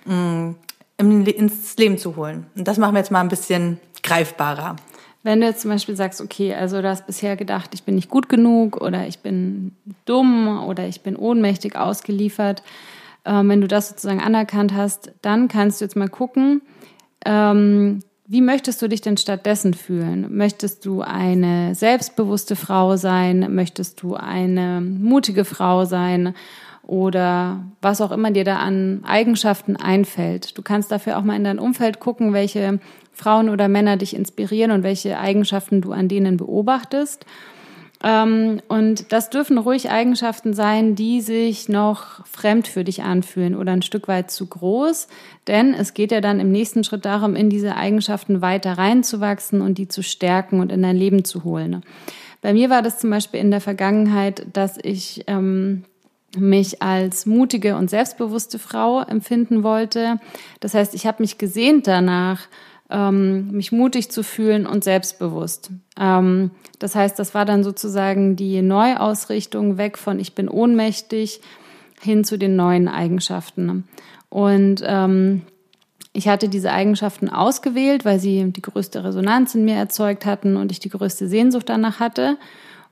[0.08, 0.56] ähm,
[0.98, 2.46] ins Leben zu holen.
[2.56, 4.76] Und das machen wir jetzt mal ein bisschen greifbarer.
[5.22, 8.08] Wenn du jetzt zum Beispiel sagst, okay, also du hast bisher gedacht, ich bin nicht
[8.08, 12.62] gut genug oder ich bin dumm oder ich bin ohnmächtig ausgeliefert,
[13.28, 16.62] ähm, wenn du das sozusagen anerkannt hast, dann kannst du jetzt mal gucken,
[17.24, 20.36] ähm, wie möchtest du dich denn stattdessen fühlen?
[20.36, 23.54] Möchtest du eine selbstbewusste Frau sein?
[23.54, 26.34] Möchtest du eine mutige Frau sein?
[26.88, 30.56] oder was auch immer dir da an Eigenschaften einfällt.
[30.56, 32.80] Du kannst dafür auch mal in dein Umfeld gucken, welche
[33.12, 37.26] Frauen oder Männer dich inspirieren und welche Eigenschaften du an denen beobachtest.
[38.02, 43.72] Ähm, und das dürfen ruhig Eigenschaften sein, die sich noch fremd für dich anfühlen oder
[43.72, 45.08] ein Stück weit zu groß.
[45.46, 49.78] Denn es geht ja dann im nächsten Schritt darum, in diese Eigenschaften weiter reinzuwachsen und
[49.78, 51.82] die zu stärken und in dein Leben zu holen.
[52.40, 55.84] Bei mir war das zum Beispiel in der Vergangenheit, dass ich ähm,
[56.36, 60.20] mich als mutige und selbstbewusste Frau empfinden wollte.
[60.60, 62.42] Das heißt, ich habe mich gesehnt danach,
[62.90, 65.70] ähm, mich mutig zu fühlen und selbstbewusst.
[65.98, 71.40] Ähm, das heißt, das war dann sozusagen die Neuausrichtung weg von ich bin ohnmächtig
[72.00, 73.84] hin zu den neuen Eigenschaften.
[74.30, 75.42] Und ähm,
[76.12, 80.72] ich hatte diese Eigenschaften ausgewählt, weil sie die größte Resonanz in mir erzeugt hatten und
[80.72, 82.36] ich die größte Sehnsucht danach hatte.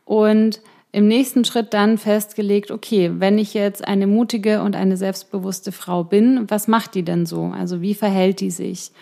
[0.05, 0.61] Und
[0.93, 6.05] im nächsten Schritt dann festgelegt, okay, wenn ich jetzt eine mutige und eine selbstbewusste Frau
[6.05, 7.53] bin, was macht die denn so?
[7.55, 8.93] Also wie verhält die sich?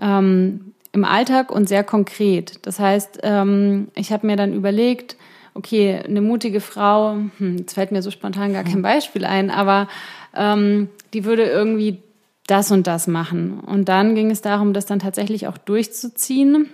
[0.00, 2.66] Ähm, im Alltag und sehr konkret.
[2.66, 5.16] Das heißt, ähm, ich habe mir dann überlegt,
[5.54, 9.88] okay, eine mutige Frau, hm, jetzt fällt mir so spontan gar kein Beispiel ein, aber
[10.34, 12.02] ähm, die würde irgendwie
[12.46, 13.60] das und das machen.
[13.60, 16.68] Und dann ging es darum, das dann tatsächlich auch durchzuziehen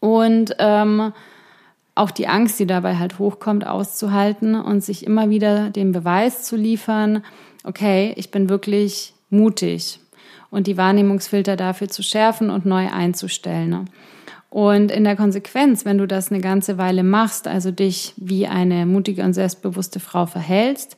[0.00, 1.12] und ähm,
[1.94, 6.56] auch die Angst, die dabei halt hochkommt, auszuhalten und sich immer wieder den Beweis zu
[6.56, 7.22] liefern,
[7.64, 10.00] okay, ich bin wirklich mutig
[10.54, 13.70] und die Wahrnehmungsfilter dafür zu schärfen und neu einzustellen.
[13.70, 13.84] Ne?
[14.50, 18.86] Und in der Konsequenz, wenn du das eine ganze Weile machst, also dich wie eine
[18.86, 20.96] mutige und selbstbewusste Frau verhältst,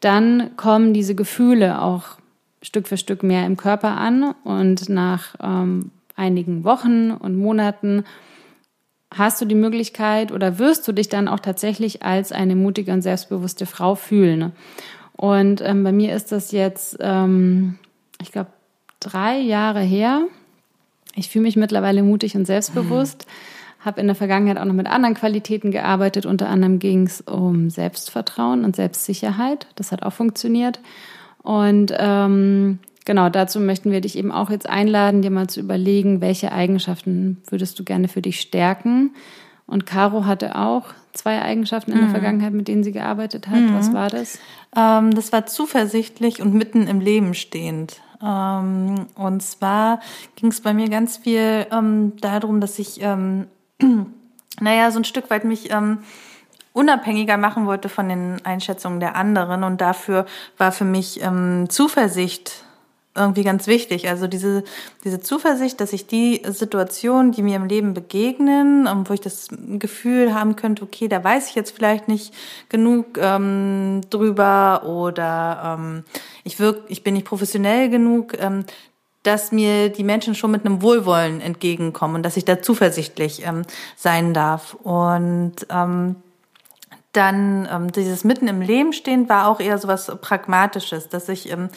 [0.00, 2.18] dann kommen diese Gefühle auch
[2.60, 8.04] Stück für Stück mehr im Körper an und nach ähm, einigen Wochen und Monaten
[9.14, 13.00] hast du die Möglichkeit oder wirst du dich dann auch tatsächlich als eine mutige und
[13.00, 14.38] selbstbewusste Frau fühlen.
[14.38, 14.52] Ne?
[15.16, 17.78] Und ähm, bei mir ist das jetzt, ähm,
[18.20, 18.50] ich glaube,
[19.00, 20.22] drei Jahre her.
[21.14, 23.26] Ich fühle mich mittlerweile mutig und selbstbewusst.
[23.80, 26.26] Habe in der Vergangenheit auch noch mit anderen Qualitäten gearbeitet.
[26.26, 29.66] Unter anderem ging es um Selbstvertrauen und Selbstsicherheit.
[29.76, 30.80] Das hat auch funktioniert.
[31.42, 36.20] Und ähm, genau dazu möchten wir dich eben auch jetzt einladen, dir mal zu überlegen,
[36.20, 39.12] welche Eigenschaften würdest du gerne für dich stärken.
[39.66, 42.12] Und Caro hatte auch zwei Eigenschaften in der mhm.
[42.12, 43.60] Vergangenheit, mit denen sie gearbeitet hat.
[43.60, 43.74] Mhm.
[43.74, 44.38] Was war das?
[44.76, 48.00] Ähm, das war zuversichtlich und mitten im Leben stehend.
[48.22, 50.00] Ähm, und zwar
[50.36, 53.46] ging es bei mir ganz viel ähm, darum, dass ich, ähm,
[54.60, 55.70] naja, so ein Stück weit mich
[56.72, 59.64] unabhängiger machen wollte von den Einschätzungen der anderen.
[59.64, 60.26] Und dafür
[60.56, 62.64] war für mich ähm, Zuversicht
[63.18, 64.08] irgendwie ganz wichtig.
[64.08, 64.64] Also diese,
[65.04, 69.48] diese Zuversicht, dass ich die Situationen, die mir im Leben begegnen, ähm, wo ich das
[69.78, 72.32] Gefühl haben könnte, okay, da weiß ich jetzt vielleicht nicht
[72.68, 76.04] genug ähm, drüber oder ähm,
[76.44, 78.64] ich wirk, ich bin nicht professionell genug, ähm,
[79.22, 83.62] dass mir die Menschen schon mit einem Wohlwollen entgegenkommen und dass ich da zuversichtlich ähm,
[83.96, 84.74] sein darf.
[84.74, 86.16] Und ähm,
[87.18, 91.50] dann ähm, dieses mitten im Leben stehen war auch eher so was Pragmatisches, dass ich
[91.50, 91.68] ähm,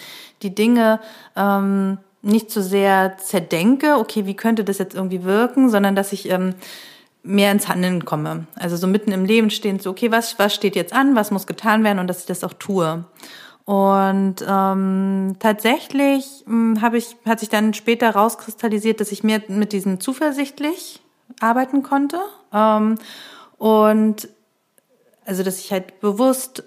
[0.43, 0.99] die Dinge
[1.35, 6.29] ähm, nicht so sehr zerdenke, okay, wie könnte das jetzt irgendwie wirken, sondern dass ich
[6.29, 6.53] ähm,
[7.23, 8.45] mehr ins Handeln komme.
[8.55, 11.47] Also so mitten im Leben stehen, so, okay, was, was steht jetzt an, was muss
[11.47, 13.03] getan werden und dass ich das auch tue.
[13.65, 19.73] Und ähm, tatsächlich ähm, habe ich, hat sich dann später rauskristallisiert, dass ich mehr mit
[19.73, 21.01] diesem zuversichtlich
[21.39, 22.19] arbeiten konnte.
[22.53, 22.99] Ähm,
[23.57, 24.29] und
[25.25, 26.63] also dass ich halt bewusst,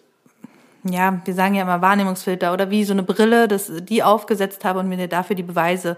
[0.85, 4.81] ja, wir sagen ja immer Wahrnehmungsfilter oder wie so eine Brille, dass die aufgesetzt habe
[4.81, 5.97] und mir dafür die Beweise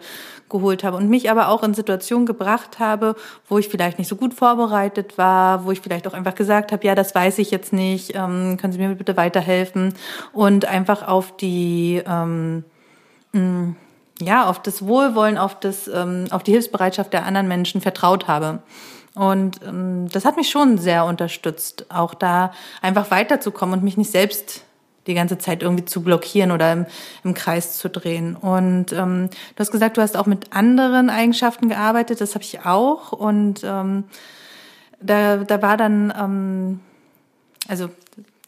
[0.49, 3.17] geholt habe und mich aber auch in Situationen gebracht habe,
[3.49, 6.87] wo ich vielleicht nicht so gut vorbereitet war, wo ich vielleicht auch einfach gesagt habe,
[6.87, 9.95] ja, das weiß ich jetzt nicht, ähm, können Sie mir bitte weiterhelfen
[10.33, 12.65] und einfach auf die ähm,
[13.33, 13.73] mm,
[14.21, 18.61] ja, auf das Wohlwollen, auf das, ähm, auf die Hilfsbereitschaft der anderen Menschen vertraut habe.
[19.17, 22.53] Und ähm, das hat mich schon sehr unterstützt, auch da
[22.83, 24.63] einfach weiterzukommen und mich nicht selbst
[25.07, 26.87] die ganze Zeit irgendwie zu blockieren oder im,
[27.25, 28.37] im Kreis zu drehen.
[28.37, 32.67] Und ähm, du hast gesagt, du hast auch mit anderen Eigenschaften gearbeitet, das habe ich
[32.67, 33.13] auch.
[33.13, 34.05] Und ähm,
[35.01, 36.81] da, da war dann, ähm,
[37.69, 37.89] also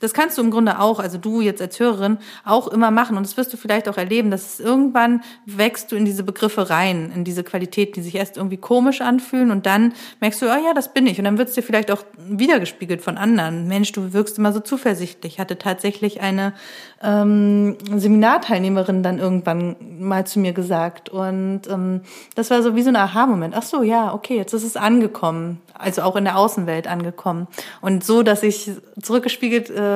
[0.01, 3.17] das kannst du im Grunde auch, also du jetzt als Hörerin, auch immer machen.
[3.17, 6.71] Und das wirst du vielleicht auch erleben, dass es irgendwann wächst du in diese Begriffe
[6.71, 10.65] rein, in diese Qualitäten, die sich erst irgendwie komisch anfühlen und dann merkst du, oh
[10.65, 11.19] ja, das bin ich.
[11.19, 13.67] Und dann wird es dir vielleicht auch wiedergespiegelt von anderen.
[13.67, 15.35] Mensch, du wirkst immer so zuversichtlich.
[15.35, 16.53] Ich hatte tatsächlich eine
[17.03, 21.09] ähm, Seminarteilnehmerin dann irgendwann mal zu mir gesagt.
[21.09, 22.03] Und ähm,
[22.37, 23.55] das war so wie so ein Aha-Moment.
[23.57, 25.61] Ach so, ja, okay, jetzt ist es angekommen.
[25.75, 27.49] Also auch in der Außenwelt angekommen.
[27.81, 29.88] Und so, dass ich zurückgespiegelt äh,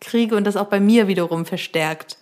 [0.00, 2.18] kriege und das auch bei mir wiederum verstärkt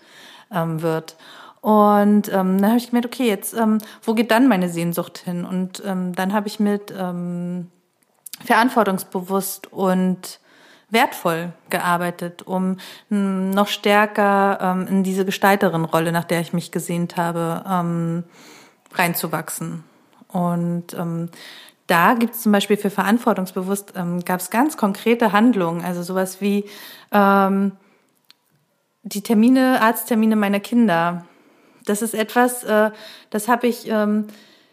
[0.52, 1.16] ähm, wird.
[1.60, 5.44] Und ähm, dann habe ich gemerkt, okay, jetzt, ähm, wo geht dann meine Sehnsucht hin?
[5.44, 7.70] Und ähm, dann habe ich mit ähm,
[8.44, 10.40] verantwortungsbewusst und
[10.90, 12.78] wertvoll gearbeitet, um
[13.10, 18.24] ähm, noch stärker ähm, in diese Gestalterin-Rolle, nach der ich mich gesehnt habe, ähm,
[18.94, 19.84] reinzuwachsen.
[20.28, 21.30] Und ähm,
[21.88, 26.40] da gibt es zum Beispiel für verantwortungsbewusst, ähm, gab es ganz konkrete Handlungen, also sowas
[26.40, 26.66] wie
[27.10, 27.72] ähm,
[29.02, 31.24] die Termine, Arzttermine meiner Kinder.
[31.84, 32.90] Das ist etwas, äh,
[33.30, 34.26] das habe ich ähm,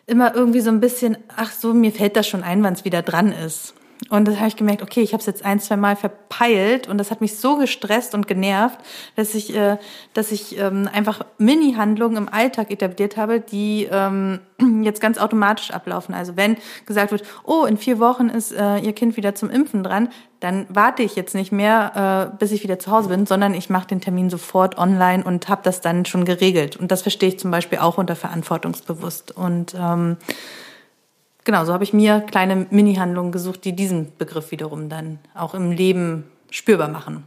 [0.06, 3.02] immer irgendwie so ein bisschen, ach so, mir fällt das schon ein, wann es wieder
[3.02, 3.74] dran ist.
[4.10, 6.98] Und das habe ich gemerkt, okay, ich habe es jetzt ein, zwei Mal verpeilt und
[6.98, 8.78] das hat mich so gestresst und genervt,
[9.16, 9.78] dass ich, äh,
[10.14, 14.40] dass ich ähm, einfach Mini-Handlungen im Alltag etabliert habe, die ähm,
[14.84, 16.14] jetzt ganz automatisch ablaufen.
[16.14, 19.82] Also wenn gesagt wird, oh, in vier Wochen ist äh, Ihr Kind wieder zum Impfen
[19.82, 23.54] dran, dann warte ich jetzt nicht mehr, äh, bis ich wieder zu Hause bin, sondern
[23.54, 26.76] ich mache den Termin sofort online und habe das dann schon geregelt.
[26.76, 29.32] Und das verstehe ich zum Beispiel auch unter verantwortungsbewusst.
[29.36, 30.18] Und ähm,
[31.46, 35.72] genau, so habe ich mir kleine Mini-Handlungen gesucht, die diesen Begriff wiederum dann auch im
[35.72, 37.24] Leben spürbar machen.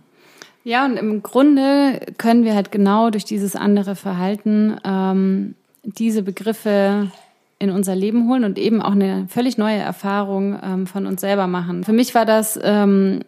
[0.64, 7.10] Ja, und im Grunde können wir halt genau durch dieses andere Verhalten ähm, diese Begriffe
[7.58, 11.46] in unser Leben holen und eben auch eine völlig neue Erfahrung ähm, von uns selber
[11.46, 11.84] machen.
[11.84, 13.20] Für mich war das ähm,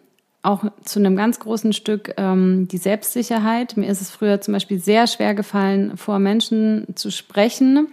[0.43, 3.75] auch zu einem ganz großen Stück ähm, die Selbstsicherheit.
[3.75, 7.87] Mir ist es früher zum Beispiel sehr schwer gefallen, vor Menschen zu sprechen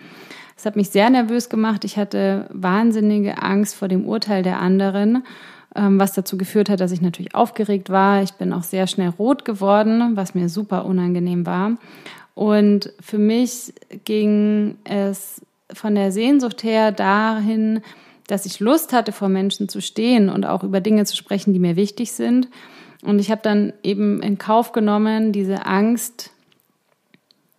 [0.59, 1.85] das hat mich sehr nervös gemacht.
[1.85, 5.23] Ich hatte wahnsinnige Angst vor dem Urteil der anderen,
[5.77, 8.25] ähm, was dazu geführt hat, dass ich natürlich aufgeregt war.
[8.25, 11.77] Ich bin auch sehr schnell rot geworden, was mir super unangenehm war.
[12.35, 13.73] Und für mich
[14.05, 15.42] ging es
[15.73, 17.81] von der Sehnsucht her dahin,
[18.27, 21.61] dass ich Lust hatte, vor Menschen zu stehen und auch über Dinge zu sprechen, die
[21.61, 22.49] mir wichtig sind.
[23.05, 26.33] Und ich habe dann eben in Kauf genommen, diese Angst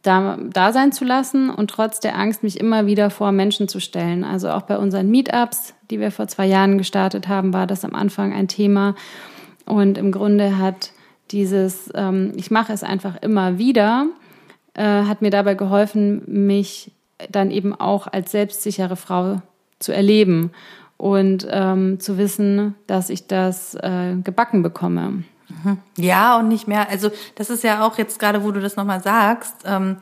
[0.01, 3.79] da, da sein zu lassen und trotz der Angst mich immer wieder vor Menschen zu
[3.79, 4.23] stellen.
[4.23, 7.93] Also auch bei unseren Meetups, die wir vor zwei Jahren gestartet haben, war das am
[7.93, 8.95] Anfang ein Thema.
[9.65, 10.91] Und im Grunde hat
[11.31, 14.07] dieses, ähm, ich mache es einfach immer wieder,
[14.73, 16.91] äh, hat mir dabei geholfen, mich
[17.29, 19.41] dann eben auch als selbstsichere Frau
[19.79, 20.51] zu erleben
[20.97, 25.23] und ähm, zu wissen, dass ich das äh, gebacken bekomme.
[25.63, 25.77] Mhm.
[25.97, 26.89] Ja, und nicht mehr.
[26.89, 29.97] Also das ist ja auch jetzt gerade, wo du das nochmal sagst, ähm,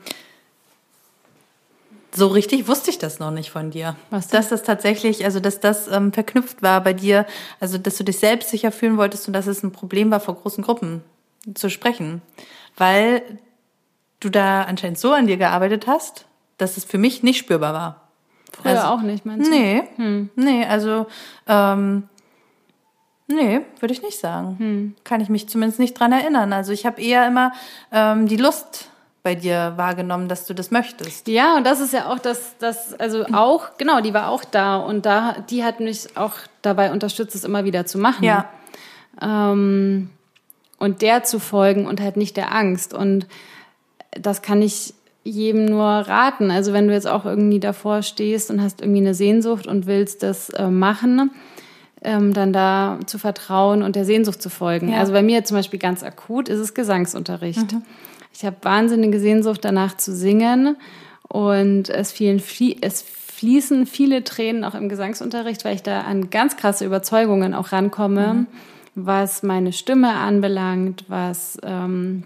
[2.14, 3.96] so richtig wusste ich das noch nicht von dir.
[4.10, 4.38] Was denn?
[4.38, 7.26] dass das tatsächlich, also dass das ähm, verknüpft war bei dir,
[7.60, 10.34] also dass du dich selbst sicher fühlen wolltest und dass es ein Problem war, vor
[10.34, 11.02] großen Gruppen
[11.54, 12.22] zu sprechen.
[12.76, 13.22] Weil
[14.20, 18.08] du da anscheinend so an dir gearbeitet hast, dass es für mich nicht spürbar war.
[18.52, 19.50] Früher also, auch nicht, meinst du?
[19.50, 20.30] Nee, hm.
[20.34, 21.06] nee, also
[21.46, 22.08] ähm,
[23.28, 24.56] Nee, würde ich nicht sagen.
[24.58, 24.94] Hm.
[25.04, 26.52] Kann ich mich zumindest nicht dran erinnern.
[26.52, 27.52] Also ich habe eher immer
[27.92, 28.88] ähm, die Lust
[29.22, 31.28] bei dir wahrgenommen, dass du das möchtest.
[31.28, 34.76] Ja, und das ist ja auch das, das, also auch, genau, die war auch da
[34.76, 38.24] und da, die hat mich auch dabei unterstützt, es immer wieder zu machen.
[38.24, 38.48] Ja.
[39.20, 40.08] Ähm,
[40.78, 42.94] und der zu folgen und halt nicht der Angst.
[42.94, 43.26] Und
[44.12, 46.50] das kann ich jedem nur raten.
[46.50, 50.22] Also wenn du jetzt auch irgendwie davor stehst und hast irgendwie eine Sehnsucht und willst
[50.22, 51.32] das äh, machen,
[52.02, 54.92] ähm, dann da zu vertrauen und der Sehnsucht zu folgen.
[54.92, 54.98] Ja.
[54.98, 57.72] Also bei mir zum Beispiel ganz akut ist es Gesangsunterricht.
[57.72, 57.82] Mhm.
[58.32, 60.76] Ich habe wahnsinnige Sehnsucht danach zu singen
[61.28, 62.42] und es, fielen,
[62.80, 67.72] es fließen viele Tränen auch im Gesangsunterricht, weil ich da an ganz krasse Überzeugungen auch
[67.72, 68.46] rankomme, mhm.
[68.94, 72.24] was meine Stimme anbelangt, was ähm,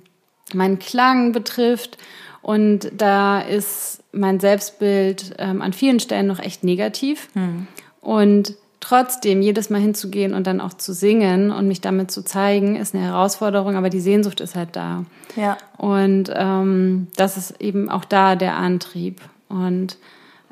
[0.54, 1.98] meinen Klang betrifft.
[2.42, 7.28] Und da ist mein Selbstbild ähm, an vielen Stellen noch echt negativ.
[7.34, 7.66] Mhm.
[8.00, 12.76] Und trotzdem jedes Mal hinzugehen und dann auch zu singen und mich damit zu zeigen,
[12.76, 15.04] ist eine Herausforderung, aber die Sehnsucht ist halt da.
[15.36, 15.56] Ja.
[15.78, 19.20] Und ähm, das ist eben auch da der Antrieb.
[19.48, 19.96] Und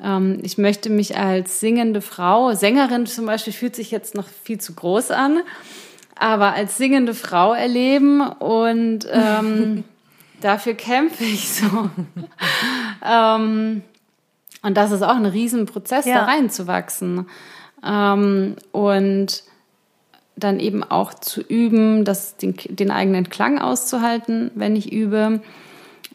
[0.03, 4.61] ähm, ich möchte mich als singende Frau, Sängerin zum Beispiel fühlt sich jetzt noch viel
[4.61, 5.41] zu groß an,
[6.15, 9.83] aber als singende Frau erleben und ähm,
[10.41, 11.91] dafür kämpfe ich so.
[13.05, 13.83] ähm,
[14.63, 16.15] und das ist auch ein Riesenprozess, ja.
[16.15, 17.27] da reinzuwachsen.
[17.85, 19.45] Ähm, und
[20.37, 25.41] dann eben auch zu üben, das, den, den eigenen Klang auszuhalten, wenn ich übe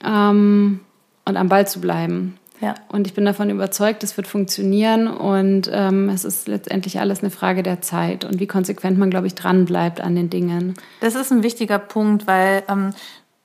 [0.04, 0.80] ähm,
[1.26, 2.38] und am Ball zu bleiben.
[2.62, 2.76] Ja.
[2.88, 7.30] Und ich bin davon überzeugt, es wird funktionieren und ähm, es ist letztendlich alles eine
[7.30, 10.76] Frage der Zeit und wie konsequent man, glaube ich, dran bleibt an den Dingen.
[11.02, 12.92] Das ist ein wichtiger Punkt, weil ähm,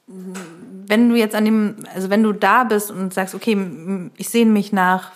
[0.07, 3.57] wenn du jetzt an dem, also wenn du da bist und sagst, okay,
[4.16, 5.12] ich sehne mich nach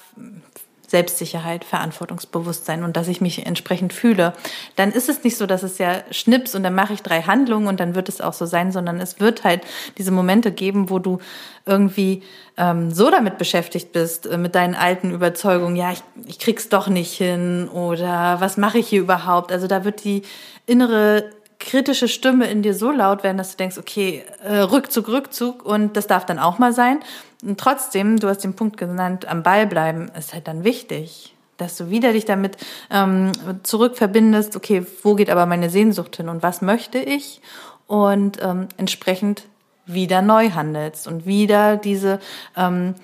[0.87, 4.33] Selbstsicherheit, Verantwortungsbewusstsein und dass ich mich entsprechend fühle,
[4.77, 7.67] dann ist es nicht so, dass es ja schnips und dann mache ich drei Handlungen
[7.67, 9.63] und dann wird es auch so sein, sondern es wird halt
[9.99, 11.19] diese Momente geben, wo du
[11.67, 12.23] irgendwie
[12.57, 16.89] ähm, so damit beschäftigt bist, äh, mit deinen alten Überzeugungen, ja, ich, ich krieg's doch
[16.89, 19.51] nicht hin oder was mache ich hier überhaupt?
[19.51, 20.23] Also da wird die
[20.67, 21.31] innere
[21.65, 25.97] kritische Stimme in dir so laut werden, dass du denkst, okay, äh, Rückzug, Rückzug und
[25.97, 27.01] das darf dann auch mal sein.
[27.43, 31.77] Und trotzdem, du hast den Punkt genannt, am Ball bleiben ist halt dann wichtig, dass
[31.77, 32.59] du wieder dich damit
[32.91, 37.41] ähm, zurückverbindest, okay, wo geht aber meine Sehnsucht hin und was möchte ich?
[37.87, 39.45] Und ähm, entsprechend
[39.87, 42.21] wieder neu handelst und wieder diese
[42.57, 42.95] ähm,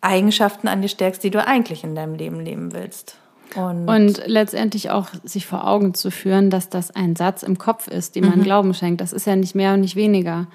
[0.00, 3.16] Eigenschaften an dir stärkst, die du eigentlich in deinem Leben leben willst.
[3.56, 7.88] Und, und, letztendlich auch sich vor Augen zu führen, dass das ein Satz im Kopf
[7.88, 8.44] ist, dem man mhm.
[8.44, 9.00] Glauben schenkt.
[9.00, 10.46] Das ist ja nicht mehr und nicht weniger.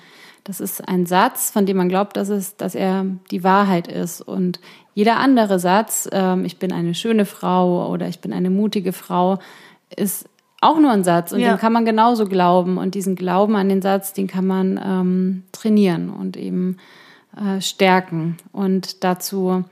[0.44, 4.22] Das ist ein Satz, von dem man glaubt, dass, es, dass er die Wahrheit ist.
[4.22, 4.60] Und
[4.94, 9.39] jeder andere Satz, ähm, ich bin eine schöne Frau oder ich bin eine mutige Frau,
[9.96, 10.28] ist
[10.60, 11.32] auch nur ein Satz.
[11.32, 11.54] Und ja.
[11.54, 12.78] den kann man genauso glauben.
[12.78, 16.78] Und diesen Glauben an den Satz, den kann man ähm, trainieren und eben
[17.38, 18.38] äh, stärken.
[18.52, 19.64] Und dazu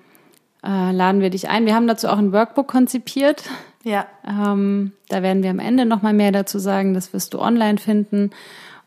[0.64, 1.66] äh, laden wir dich ein.
[1.66, 3.43] Wir haben dazu auch ein Workbook konzipiert.
[3.84, 4.05] Ja.
[4.28, 6.93] Ähm, da werden wir am Ende nochmal mehr dazu sagen.
[6.93, 8.32] Das wirst du online finden.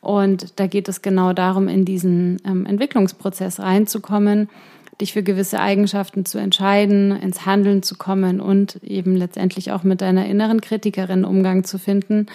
[0.00, 4.50] Und da geht es genau darum, in diesen ähm, Entwicklungsprozess reinzukommen,
[5.00, 10.02] dich für gewisse Eigenschaften zu entscheiden, ins Handeln zu kommen und eben letztendlich auch mit
[10.02, 12.26] deiner inneren Kritikerin Umgang zu finden.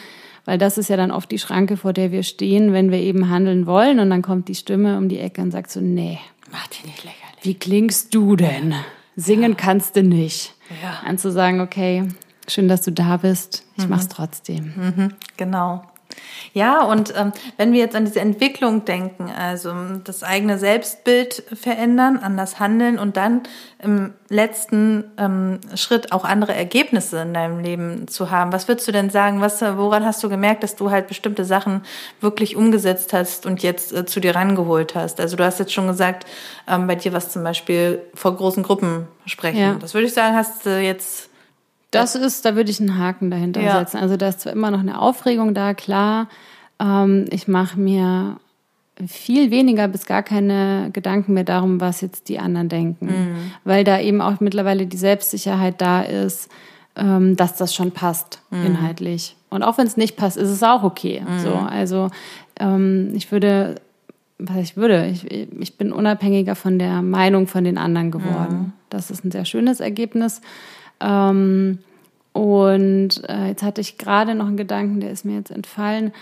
[0.46, 3.30] Weil das ist ja dann oft die Schranke, vor der wir stehen, wenn wir eben
[3.30, 4.00] handeln wollen.
[4.00, 6.18] Und dann kommt die Stimme um die Ecke und sagt so, nee.
[6.52, 7.44] Mach dich nicht lächerlich.
[7.44, 8.74] Wie klingst du denn?
[9.20, 10.56] Singen kannst du nicht.
[10.82, 11.02] Ja.
[11.06, 12.08] Anzusagen, okay,
[12.48, 13.66] schön, dass du da bist.
[13.76, 13.90] Ich mhm.
[13.90, 14.74] mach's trotzdem.
[14.76, 15.84] Mhm, genau.
[16.54, 22.18] Ja, und ähm, wenn wir jetzt an diese Entwicklung denken, also das eigene Selbstbild verändern,
[22.18, 23.44] anders handeln und dann
[23.82, 28.92] im letzten ähm, Schritt auch andere Ergebnisse in deinem Leben zu haben, was würdest du
[28.92, 31.82] denn sagen, was, woran hast du gemerkt, dass du halt bestimmte Sachen
[32.20, 35.20] wirklich umgesetzt hast und jetzt äh, zu dir rangeholt hast?
[35.20, 36.26] Also du hast jetzt schon gesagt,
[36.68, 39.60] ähm, bei dir was zum Beispiel vor großen Gruppen sprechen.
[39.60, 39.78] Ja.
[39.80, 41.29] Das würde ich sagen, hast du jetzt
[41.92, 43.80] das ist, da würde ich einen Haken dahinter ja.
[43.80, 43.98] setzen.
[43.98, 46.28] Also da ist zwar immer noch eine Aufregung da, klar.
[46.80, 48.38] Ähm, ich mache mir
[49.08, 53.06] viel weniger bis gar keine Gedanken mehr darum, was jetzt die anderen denken.
[53.06, 53.52] Mhm.
[53.64, 56.50] Weil da eben auch mittlerweile die Selbstsicherheit da ist,
[56.96, 58.66] ähm, dass das schon passt, mhm.
[58.66, 59.36] inhaltlich.
[59.50, 61.22] Und auch wenn es nicht passt, ist es auch okay.
[61.22, 61.40] Mhm.
[61.40, 62.10] So, also
[62.60, 63.76] ähm, ich würde,
[64.38, 68.58] was ich würde, ich, ich bin unabhängiger von der Meinung von den anderen geworden.
[68.58, 68.74] Mhm.
[68.90, 70.42] Das ist ein sehr schönes Ergebnis.
[71.00, 71.80] Ähm,
[72.34, 76.14] und äh, jetzt hatte ich gerade noch einen Gedanken, der ist mir jetzt entfallen.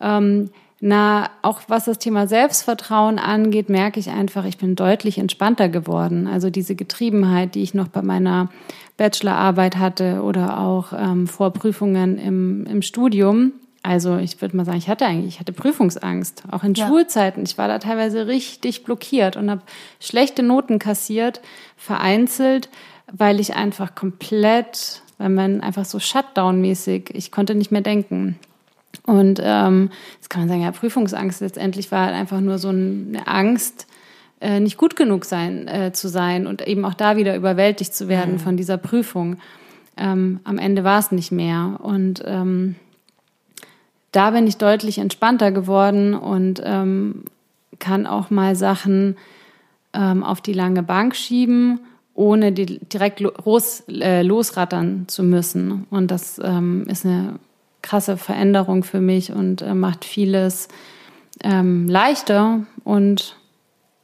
[0.00, 5.68] Ähm, na, auch was das Thema Selbstvertrauen angeht, merke ich einfach, ich bin deutlich entspannter
[5.70, 6.26] geworden.
[6.26, 8.50] Also diese Getriebenheit, die ich noch bei meiner
[8.98, 13.52] Bachelorarbeit hatte oder auch ähm, vor Prüfungen im, im Studium.
[13.82, 16.88] Also ich würde mal sagen, ich hatte eigentlich, ich hatte Prüfungsangst, auch in ja.
[16.88, 17.44] Schulzeiten.
[17.44, 19.62] Ich war da teilweise richtig blockiert und habe
[19.98, 21.40] schlechte Noten kassiert,
[21.76, 22.68] vereinzelt
[23.12, 28.38] weil ich einfach komplett, weil man einfach so Shutdown-mäßig, ich konnte nicht mehr denken.
[29.04, 33.26] Und ähm, jetzt kann man sagen, ja, Prüfungsangst letztendlich war halt einfach nur so eine
[33.26, 33.86] Angst,
[34.40, 38.08] äh, nicht gut genug sein äh, zu sein und eben auch da wieder überwältigt zu
[38.08, 38.38] werden mhm.
[38.38, 39.36] von dieser Prüfung.
[39.96, 41.78] Ähm, am Ende war es nicht mehr.
[41.82, 42.74] Und ähm,
[44.12, 47.24] da bin ich deutlich entspannter geworden und ähm,
[47.78, 49.16] kann auch mal Sachen
[49.92, 51.80] ähm, auf die lange Bank schieben
[52.16, 55.86] ohne die direkt los, äh, losrattern zu müssen.
[55.90, 57.38] Und das ähm, ist eine
[57.82, 60.68] krasse Veränderung für mich und äh, macht vieles
[61.44, 63.36] ähm, leichter und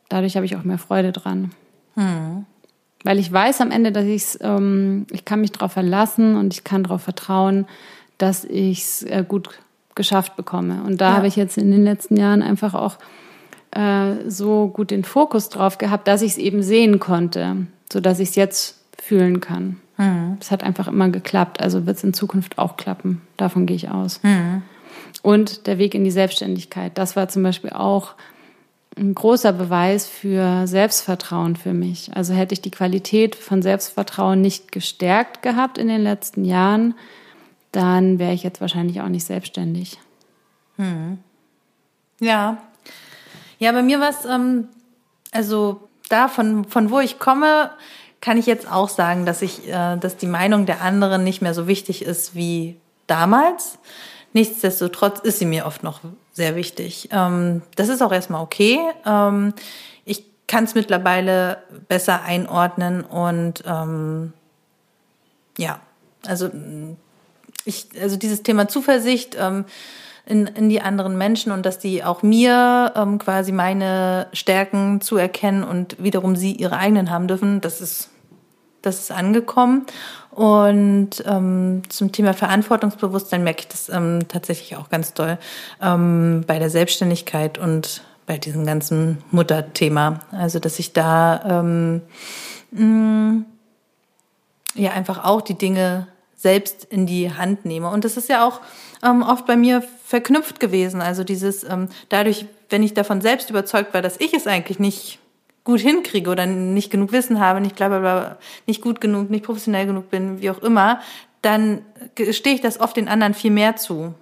[0.09, 1.51] dadurch habe ich auch mehr Freude dran.
[1.95, 2.45] Hm.
[3.03, 6.65] Weil ich weiß am Ende, dass ich's, ähm, ich kann mich darauf verlassen und ich
[6.65, 7.67] kann darauf vertrauen,
[8.19, 9.49] dass ich es äh, gut
[9.95, 10.83] geschafft bekomme.
[10.85, 11.17] Und da ja.
[11.17, 12.99] habe ich jetzt in den letzten Jahren einfach auch
[13.73, 18.31] äh, so gut den Fokus drauf gehabt, dass ich es eben sehen konnte sodass ich
[18.31, 19.81] es jetzt fühlen kann.
[19.97, 20.39] Mhm.
[20.41, 23.23] Es hat einfach immer geklappt, also wird es in Zukunft auch klappen.
[23.37, 24.21] Davon gehe ich aus.
[24.23, 24.63] Mhm.
[25.23, 28.15] Und der Weg in die Selbstständigkeit, das war zum Beispiel auch
[28.97, 32.15] ein großer Beweis für Selbstvertrauen für mich.
[32.15, 36.95] Also hätte ich die Qualität von Selbstvertrauen nicht gestärkt gehabt in den letzten Jahren,
[37.71, 39.99] dann wäre ich jetzt wahrscheinlich auch nicht selbstständig.
[40.77, 41.19] Hm.
[42.21, 42.59] Ja.
[43.59, 44.69] Ja, bei mir war es, ähm,
[45.31, 47.71] also da, von, von wo ich komme,
[48.21, 51.55] kann ich jetzt auch sagen, dass ich, äh, dass die Meinung der anderen nicht mehr
[51.55, 53.79] so wichtig ist wie damals.
[54.33, 56.01] Nichtsdestotrotz ist sie mir oft noch
[56.33, 57.09] sehr wichtig.
[57.13, 58.79] Ähm, das ist auch erstmal okay.
[59.05, 59.55] Ähm,
[60.05, 64.33] ich kann es mittlerweile besser einordnen und ähm,
[65.59, 65.81] ja,
[66.27, 66.51] also
[67.65, 69.65] ich, also dieses Thema Zuversicht ähm,
[70.25, 75.17] in, in die anderen Menschen und dass die auch mir ähm, quasi meine Stärken zu
[75.17, 78.09] erkennen und wiederum sie ihre eigenen haben dürfen, das ist,
[78.83, 79.87] das ist angekommen.
[80.31, 85.39] Und ähm, zum Thema Verantwortungsbewusstsein merke ich das ähm, tatsächlich auch ganz doll
[85.83, 90.21] ähm, bei der Selbstständigkeit und bei diesem ganzen Mutterthema.
[90.31, 92.03] Also dass ich da ähm,
[92.71, 93.47] mh, mm,
[94.75, 96.07] ja einfach auch die Dinge
[96.43, 97.89] selbst in die Hand nehme.
[97.89, 98.61] Und das ist ja auch
[99.03, 101.01] ähm, oft bei mir verknüpft gewesen.
[101.01, 105.21] Also dieses, ähm, dadurch, wenn ich davon selbst überzeugt war, dass ich es eigentlich nicht
[105.63, 109.45] gut hinkriege oder nicht genug Wissen habe, nicht bla bla bla, nicht gut genug, nicht
[109.45, 111.01] professionell genug bin, wie auch immer,
[111.43, 111.83] dann
[112.33, 114.15] stehe ich das oft den anderen viel mehr zu.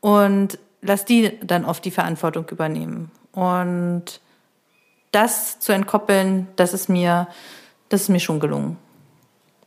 [0.00, 3.10] Und lass die dann oft die Verantwortung übernehmen.
[3.32, 4.20] Und
[5.10, 7.28] das zu entkoppeln, das ist mir,
[7.90, 8.78] das ist mir schon gelungen.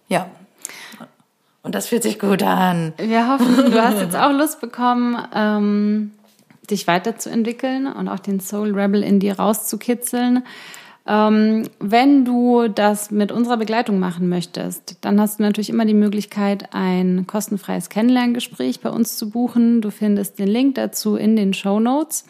[0.07, 0.27] Ja.
[1.65, 2.93] Und das fühlt sich gut an.
[2.97, 6.11] Wir hoffen, du hast jetzt auch Lust bekommen, ähm,
[6.69, 10.43] dich weiterzuentwickeln und auch den Soul Rebel in dir rauszukitzeln.
[11.07, 15.95] Ähm, wenn du das mit unserer Begleitung machen möchtest, dann hast du natürlich immer die
[15.95, 19.81] Möglichkeit, ein kostenfreies Kennenlerngespräch bei uns zu buchen.
[19.81, 22.25] Du findest den Link dazu in den Show Notes.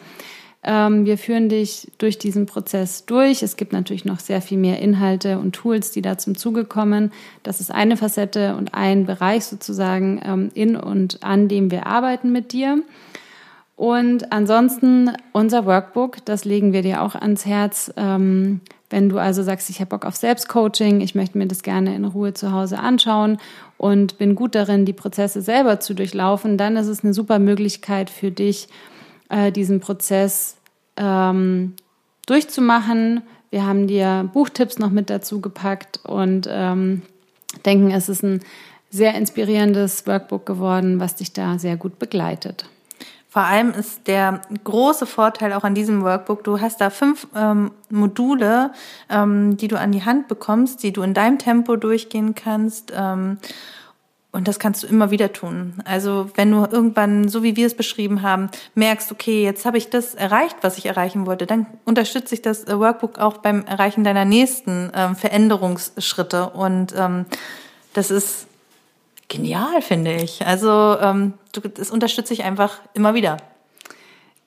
[0.66, 3.42] Ähm, wir führen dich durch diesen Prozess durch.
[3.42, 7.12] Es gibt natürlich noch sehr viel mehr Inhalte und Tools, die da zum Zuge kommen.
[7.44, 12.32] Das ist eine Facette und ein Bereich sozusagen ähm, in und an dem wir arbeiten
[12.32, 12.82] mit dir.
[13.76, 17.92] Und ansonsten unser Workbook, das legen wir dir auch ans Herz.
[17.96, 18.60] Ähm,
[18.90, 22.04] wenn du also sagst, ich habe Bock auf Selbstcoaching, ich möchte mir das gerne in
[22.04, 23.38] Ruhe zu Hause anschauen
[23.78, 28.10] und bin gut darin, die Prozesse selber zu durchlaufen, dann ist es eine super Möglichkeit
[28.10, 28.68] für dich,
[29.28, 30.56] äh, diesen Prozess
[30.96, 31.74] ähm,
[32.26, 33.22] durchzumachen.
[33.50, 37.02] Wir haben dir Buchtipps noch mit dazu gepackt und ähm,
[37.64, 38.40] denken, es ist ein
[38.90, 42.68] sehr inspirierendes Workbook geworden, was dich da sehr gut begleitet.
[43.28, 47.70] Vor allem ist der große Vorteil auch an diesem Workbook, du hast da fünf ähm,
[47.90, 48.72] Module,
[49.10, 52.94] ähm, die du an die Hand bekommst, die du in deinem Tempo durchgehen kannst.
[52.96, 53.36] Ähm,
[54.36, 55.74] und das kannst du immer wieder tun.
[55.86, 59.88] Also wenn du irgendwann, so wie wir es beschrieben haben, merkst, okay, jetzt habe ich
[59.88, 64.26] das erreicht, was ich erreichen wollte, dann unterstützt sich das Workbook auch beim Erreichen deiner
[64.26, 66.50] nächsten ähm, Veränderungsschritte.
[66.50, 67.24] Und ähm,
[67.94, 68.46] das ist
[69.28, 70.46] genial, finde ich.
[70.46, 71.32] Also ähm,
[71.74, 73.38] das unterstütze ich einfach immer wieder.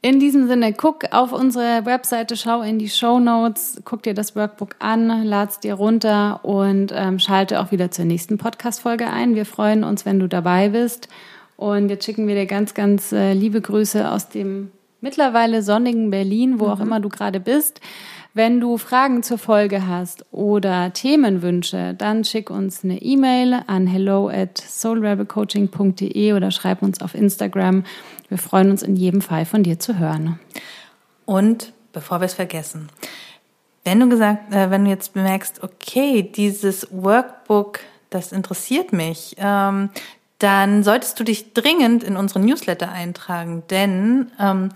[0.01, 4.33] In diesem Sinne, guck auf unsere Webseite, schau in die Show Notes, guck dir das
[4.33, 9.35] Workbook an, lad's dir runter und ähm, schalte auch wieder zur nächsten Podcast-Folge ein.
[9.35, 11.09] Wir freuen uns, wenn du dabei bist.
[11.57, 14.71] Und jetzt schicken wir dir ganz, ganz äh, liebe Grüße aus dem
[15.01, 16.71] mittlerweile sonnigen Berlin, wo mhm.
[16.71, 17.81] auch immer du gerade bist.
[18.35, 24.29] Wenn du Fragen zur Folge hast oder Themenwünsche, dann schick uns eine E-Mail an hello
[24.29, 27.83] at soulrebelcoaching.de oder schreib uns auf Instagram.
[28.27, 30.39] Wir freuen uns in jedem Fall von dir zu hören.
[31.25, 32.89] Und bevor wir es vergessen,
[33.83, 37.79] wenn du gesagt, äh, wenn du jetzt bemerkst, okay, dieses Workbook,
[38.11, 39.89] das interessiert mich, ähm,
[40.37, 44.69] dann solltest du dich dringend in unseren Newsletter eintragen, denn ähm,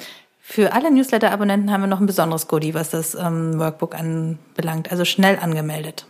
[0.46, 4.92] für alle Newsletter-Abonnenten haben wir noch ein besonderes Goodie, was das ähm, Workbook anbelangt.
[4.92, 6.06] Also schnell angemeldet.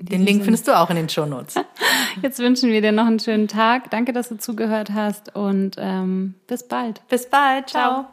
[0.00, 1.54] Den Link findest du auch in den Show Notes.
[2.22, 3.90] Jetzt wünschen wir dir noch einen schönen Tag.
[3.90, 7.06] Danke, dass du zugehört hast und ähm, bis bald.
[7.08, 7.68] Bis bald.
[7.68, 7.90] Ciao.
[7.90, 8.06] Ciao.